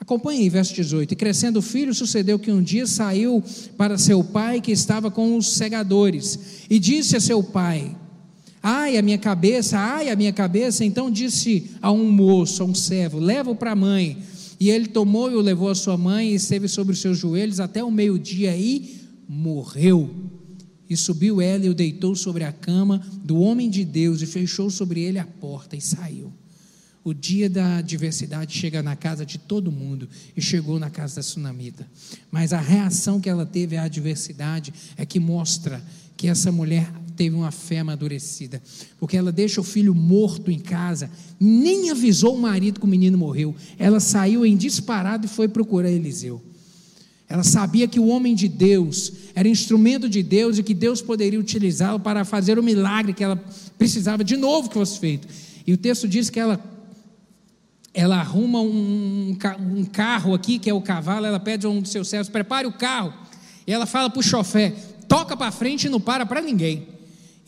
[0.00, 1.12] Acompanhe aí, verso 18.
[1.12, 3.44] E crescendo o filho, sucedeu que um dia saiu
[3.76, 7.94] para seu pai, que estava com os segadores, e disse a seu pai:
[8.62, 10.84] Ai, a minha cabeça, ai, a minha cabeça.
[10.84, 14.18] Então disse a um moço, a um servo: Leva-o para a mãe.
[14.60, 17.60] E ele tomou e o levou à sua mãe e esteve sobre os seus joelhos
[17.60, 18.96] até o meio-dia e
[19.28, 20.10] morreu.
[20.90, 24.70] E subiu ela e o deitou sobre a cama do homem de Deus e fechou
[24.70, 26.32] sobre ele a porta e saiu.
[27.04, 31.22] O dia da adversidade chega na casa de todo mundo e chegou na casa da
[31.22, 31.86] sunamita.
[32.30, 35.82] Mas a reação que ela teve à adversidade é que mostra
[36.16, 38.62] que essa mulher teve uma fé amadurecida,
[38.96, 41.10] porque ela deixa o filho morto em casa,
[41.40, 43.56] nem avisou o marido que o menino morreu.
[43.76, 46.40] Ela saiu em disparado e foi procurar Eliseu.
[47.28, 51.40] Ela sabia que o homem de Deus era instrumento de Deus e que Deus poderia
[51.40, 53.36] utilizá-lo para fazer o milagre que ela
[53.76, 55.26] precisava de novo que fosse feito.
[55.66, 56.58] E o texto diz que ela
[57.92, 61.90] ela arruma um, um, carro aqui, que é o cavalo, ela pede a um dos
[61.90, 63.12] seus servos, prepare o carro.
[63.66, 64.72] E ela fala para o chofé,
[65.08, 66.97] toca para frente e não para para ninguém.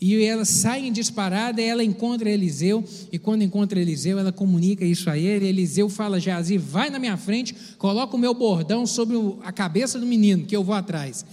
[0.01, 5.07] E ela sai em disparada, ela encontra Eliseu, e quando encontra Eliseu, ela comunica isso
[5.11, 5.45] a ele.
[5.45, 10.07] Eliseu fala: Jazi, vai na minha frente, coloca o meu bordão sobre a cabeça do
[10.07, 11.23] menino, que eu vou atrás.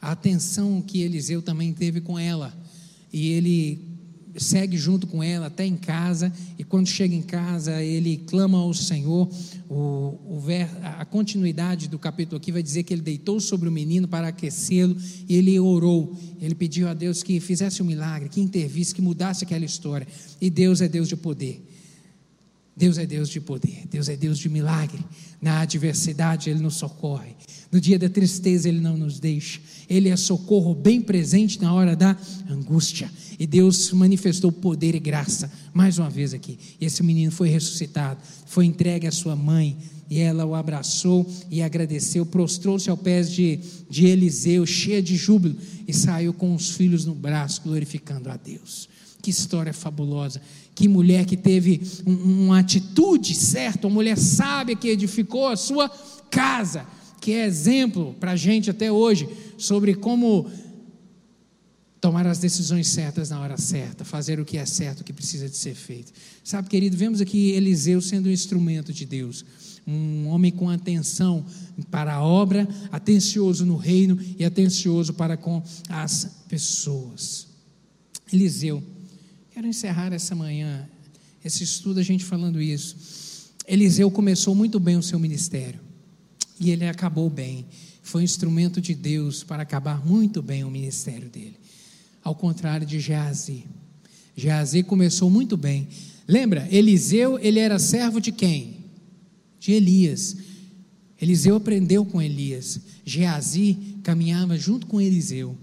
[0.00, 2.56] A atenção que Eliseu também teve com ela,
[3.12, 3.87] e ele
[4.38, 8.72] segue junto com ela até em casa, e quando chega em casa, ele clama ao
[8.74, 9.28] Senhor.
[9.68, 13.72] O, o ver, a continuidade do capítulo aqui vai dizer que ele deitou sobre o
[13.72, 14.96] menino para aquecê-lo,
[15.28, 19.44] e ele orou, ele pediu a Deus que fizesse um milagre, que intervisse, que mudasse
[19.44, 20.06] aquela história,
[20.40, 21.64] e Deus é Deus de poder.
[22.78, 25.04] Deus é Deus de poder, Deus é Deus de milagre.
[25.42, 27.34] Na adversidade, Ele nos socorre.
[27.72, 29.60] No dia da tristeza, Ele não nos deixa.
[29.90, 32.16] Ele é socorro bem presente na hora da
[32.48, 33.10] angústia.
[33.36, 36.56] E Deus manifestou poder e graça, mais uma vez aqui.
[36.80, 39.76] E esse menino foi ressuscitado, foi entregue à sua mãe,
[40.08, 43.58] e ela o abraçou e agradeceu, prostrou-se ao pés de,
[43.90, 45.56] de Eliseu, cheia de júbilo,
[45.86, 48.88] e saiu com os filhos no braço, glorificando a Deus.
[49.20, 50.40] Que história fabulosa.
[50.78, 55.90] Que mulher que teve um, uma atitude certa, uma mulher sábia que edificou a sua
[56.30, 56.86] casa,
[57.20, 60.48] que é exemplo para a gente até hoje sobre como
[62.00, 65.48] tomar as decisões certas na hora certa, fazer o que é certo, o que precisa
[65.48, 66.12] de ser feito.
[66.44, 69.44] Sabe, querido, vemos aqui Eliseu sendo um instrumento de Deus,
[69.84, 71.44] um homem com atenção
[71.90, 77.48] para a obra, atencioso no reino e atencioso para com as pessoas.
[78.32, 78.80] Eliseu
[79.58, 80.88] Quero encerrar essa manhã,
[81.44, 83.50] esse estudo, a gente falando isso.
[83.66, 85.80] Eliseu começou muito bem o seu ministério
[86.60, 87.66] e ele acabou bem.
[88.00, 91.56] Foi um instrumento de Deus para acabar muito bem o ministério dele.
[92.22, 93.64] Ao contrário de Geazi.
[94.36, 95.88] Geazi começou muito bem.
[96.28, 98.76] Lembra, Eliseu, ele era servo de quem?
[99.58, 100.36] De Elias.
[101.20, 102.80] Eliseu aprendeu com Elias.
[103.04, 105.58] Geazi caminhava junto com Eliseu.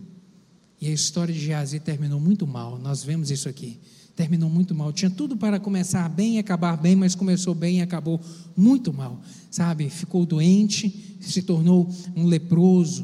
[0.86, 2.77] E a história de Geazi terminou muito mal.
[2.77, 3.79] Nós vemos isso aqui.
[4.15, 4.93] Terminou muito mal.
[4.93, 8.21] Tinha tudo para começar bem e acabar bem, mas começou bem e acabou
[8.55, 9.19] muito mal.
[9.49, 9.89] Sabe?
[9.89, 13.03] Ficou doente, se tornou um leproso.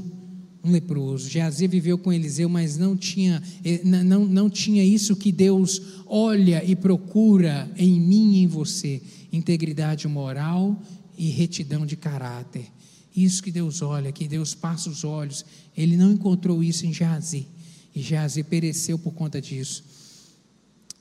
[0.63, 1.27] Um leproso.
[1.27, 6.63] Geazi viveu com Eliseu, mas não tinha, eh, não, não tinha isso que Deus olha
[6.63, 9.01] e procura em mim e em você:
[9.33, 10.79] integridade moral
[11.17, 12.67] e retidão de caráter.
[13.15, 15.43] Isso que Deus olha, que Deus passa os olhos.
[15.75, 17.47] Ele não encontrou isso em Geazi.
[17.95, 19.83] E Geazi pereceu por conta disso.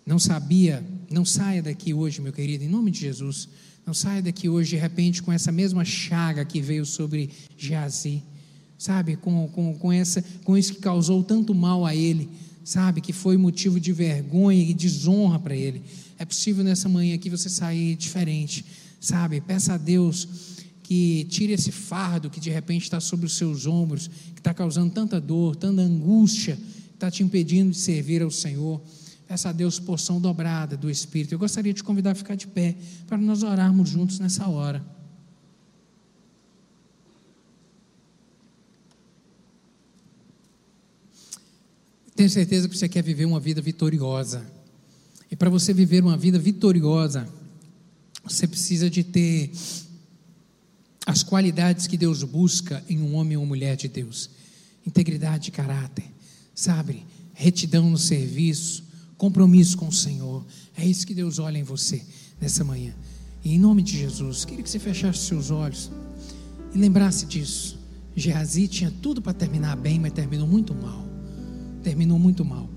[0.04, 3.48] Não sabia, não saia daqui hoje, meu querido, em nome de Jesus.
[3.86, 8.22] Não saia daqui hoje de repente com essa mesma chaga que veio sobre Geazi,
[8.78, 9.16] sabe?
[9.16, 12.28] Com, com, com, essa, com isso que causou tanto mal a ele,
[12.64, 13.00] sabe?
[13.00, 15.82] Que foi motivo de vergonha e desonra para ele.
[16.18, 18.64] É possível nessa manhã aqui você sair diferente,
[19.00, 19.40] sabe?
[19.40, 20.28] Peça a Deus
[20.82, 24.92] que tire esse fardo que de repente está sobre os seus ombros, que está causando
[24.92, 26.58] tanta dor, tanta angústia
[27.00, 28.78] está te impedindo de servir ao Senhor.
[29.26, 31.32] Peça a Deus porção dobrada do Espírito.
[31.32, 32.76] Eu gostaria de te convidar a ficar de pé
[33.06, 34.84] para nós orarmos juntos nessa hora.
[42.14, 44.44] Tenho certeza que você quer viver uma vida vitoriosa.
[45.30, 47.26] E para você viver uma vida vitoriosa,
[48.22, 49.52] você precisa de ter
[51.06, 54.28] as qualidades que Deus busca em um homem ou mulher de Deus:
[54.84, 56.04] integridade de caráter,
[56.54, 57.04] sabe?
[57.32, 58.84] Retidão no serviço,
[59.16, 60.44] compromisso com o Senhor.
[60.76, 62.02] É isso que Deus olha em você
[62.40, 62.94] nessa manhã.
[63.44, 65.90] E em nome de Jesus, queria que você fechasse seus olhos
[66.74, 67.78] e lembrasse disso.
[68.14, 71.06] Geazi tinha tudo para terminar bem, mas terminou muito mal.
[71.82, 72.68] Terminou muito mal.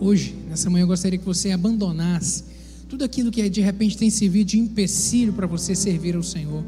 [0.00, 2.44] Hoje, nessa manhã, eu gostaria que você abandonasse
[2.88, 6.64] tudo aquilo que de repente tem servido de empecilho para você servir ao Senhor.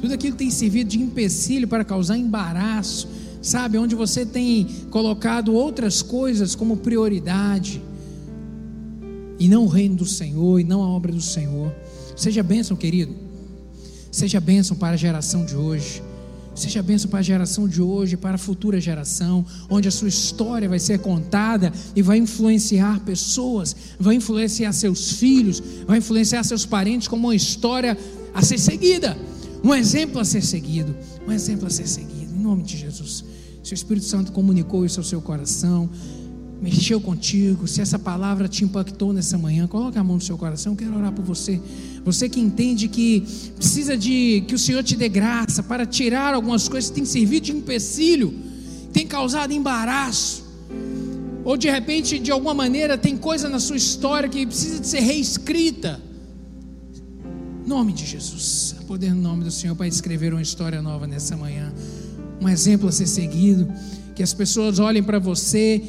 [0.00, 3.08] Tudo aquilo que tem servido de empecilho para causar embaraço,
[3.48, 3.78] sabe?
[3.78, 7.82] Onde você tem colocado outras coisas como prioridade,
[9.38, 11.72] e não o reino do Senhor, e não a obra do Senhor.
[12.16, 13.14] Seja bênção, querido.
[14.10, 16.02] Seja bênção para a geração de hoje.
[16.54, 20.68] Seja bênção para a geração de hoje, para a futura geração, onde a sua história
[20.68, 27.06] vai ser contada e vai influenciar pessoas, vai influenciar seus filhos, vai influenciar seus parentes
[27.06, 27.96] como uma história
[28.34, 29.16] a ser seguida,
[29.62, 30.96] um exemplo a ser seguido,
[31.28, 33.24] um exemplo a ser seguido, em nome de Jesus.
[33.62, 35.90] Se o Espírito Santo comunicou isso ao seu coração,
[36.62, 40.72] mexeu contigo, se essa palavra te impactou nessa manhã, coloque a mão no seu coração,
[40.72, 41.60] eu quero orar por você.
[42.04, 43.24] Você que entende que
[43.56, 47.46] precisa de que o Senhor te dê graça para tirar algumas coisas que têm servido
[47.46, 48.34] de empecilho,
[48.92, 50.44] tem causado embaraço,
[51.44, 55.00] ou de repente, de alguma maneira, tem coisa na sua história que precisa de ser
[55.00, 56.00] reescrita.
[57.64, 61.36] Em nome de Jesus, poder no nome do Senhor para escrever uma história nova nessa
[61.36, 61.72] manhã
[62.40, 63.68] um exemplo a ser seguido,
[64.14, 65.82] que as pessoas olhem para você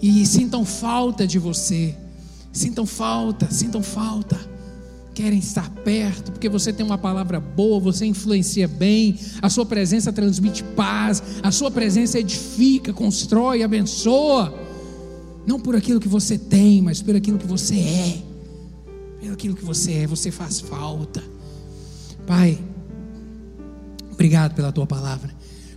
[0.00, 1.94] e sintam falta de você,
[2.52, 4.38] sintam falta, sintam falta,
[5.14, 10.12] querem estar perto, porque você tem uma palavra boa, você influencia bem, a sua presença
[10.12, 14.52] transmite paz, a sua presença edifica, constrói, abençoa,
[15.46, 18.22] não por aquilo que você tem, mas por aquilo que você é,
[19.20, 21.22] pelo aquilo que você é, você faz falta,
[22.26, 22.58] Pai.
[24.10, 25.30] Obrigado pela tua palavra.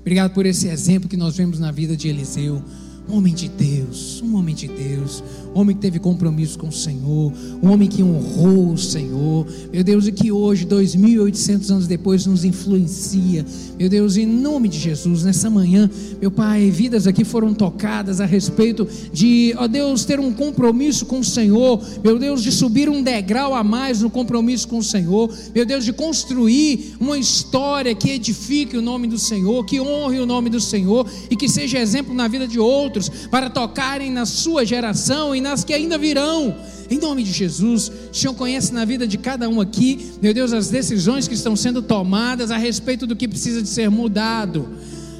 [0.08, 2.64] Obrigado por esse exemplo que nós vemos na vida de Eliseu.
[3.10, 5.24] Um homem de Deus, um homem de Deus,
[5.55, 7.32] um homem que teve compromisso com o Senhor,
[7.64, 12.43] um homem que honrou o Senhor, meu Deus, e que hoje, 2.800 anos depois, nos
[12.43, 13.45] influencia,
[13.80, 15.89] meu Deus, em nome de Jesus, nessa manhã,
[16.20, 21.20] meu Pai, vidas aqui foram tocadas a respeito de, ó Deus, ter um compromisso com
[21.20, 25.34] o Senhor, meu Deus, de subir um degrau a mais no compromisso com o Senhor,
[25.55, 30.26] meu Deus, de construir uma história que edifique o nome do Senhor, que honre o
[30.26, 32.96] nome do Senhor e que seja exemplo na vida de outros
[33.29, 36.55] para tocarem na sua geração e nas que ainda virão.
[36.89, 40.53] Em nome de Jesus, o Senhor conhece na vida de cada um aqui, meu Deus,
[40.53, 44.67] as decisões que estão sendo tomadas a respeito do que precisa de ser mudado.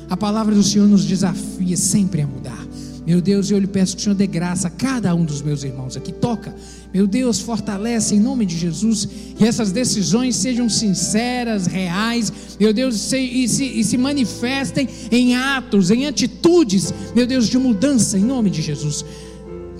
[0.10, 2.67] A palavra do Senhor nos desafia sempre a mudar.
[3.08, 5.64] Meu Deus, eu lhe peço que o Senhor dê graça a cada um dos meus
[5.64, 6.12] irmãos aqui.
[6.12, 6.54] Toca,
[6.94, 9.08] meu Deus, fortalece em nome de Jesus.
[9.40, 15.90] E essas decisões sejam sinceras, reais, meu Deus, e se, e se manifestem em atos,
[15.90, 19.06] em atitudes, meu Deus, de mudança em nome de Jesus.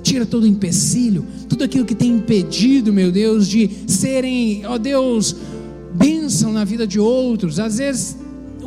[0.02, 5.36] Tira todo o empecilho, tudo aquilo que tem impedido, meu Deus, de serem, ó Deus,
[5.94, 7.60] bênção na vida de outros.
[7.60, 8.16] Às vezes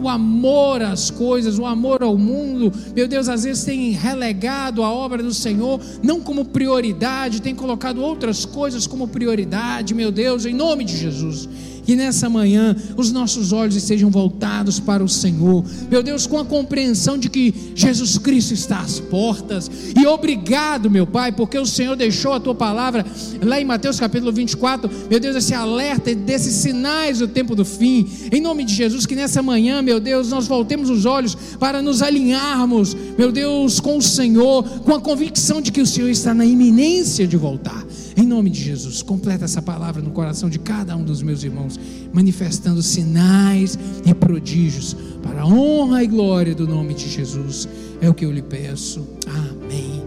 [0.01, 4.91] o amor às coisas, o amor ao mundo, meu Deus, às vezes tem relegado a
[4.91, 10.55] obra do Senhor não como prioridade, tem colocado outras coisas como prioridade, meu Deus, em
[10.55, 11.49] nome de Jesus
[11.91, 16.45] que nessa manhã os nossos olhos estejam voltados para o Senhor, meu Deus, com a
[16.45, 19.69] compreensão de que Jesus Cristo está às portas,
[20.01, 23.05] e obrigado, meu Pai, porque o Senhor deixou a tua palavra
[23.43, 28.09] lá em Mateus capítulo 24, meu Deus, esse alerta desses sinais do tempo do fim,
[28.31, 32.03] em nome de Jesus, que nessa manhã, meu Deus, nós voltemos os olhos para nos
[32.03, 36.45] alinharmos, meu Deus, com o Senhor, com a convicção de que o Senhor está na
[36.45, 37.85] iminência de voltar.
[38.21, 41.81] Em nome de Jesus, completa essa palavra no coração de cada um dos meus irmãos,
[42.13, 47.67] manifestando sinais e prodígios para a honra e glória do nome de Jesus.
[47.99, 49.09] É o que eu lhe peço.
[49.27, 50.05] Amém.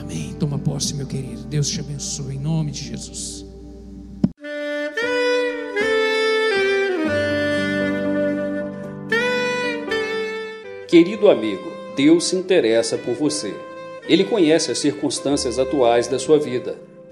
[0.00, 0.34] Amém.
[0.40, 1.44] Toma posse, meu querido.
[1.44, 3.46] Deus te abençoe em nome de Jesus.
[10.88, 13.54] Querido amigo, Deus se interessa por você.
[14.08, 16.90] Ele conhece as circunstâncias atuais da sua vida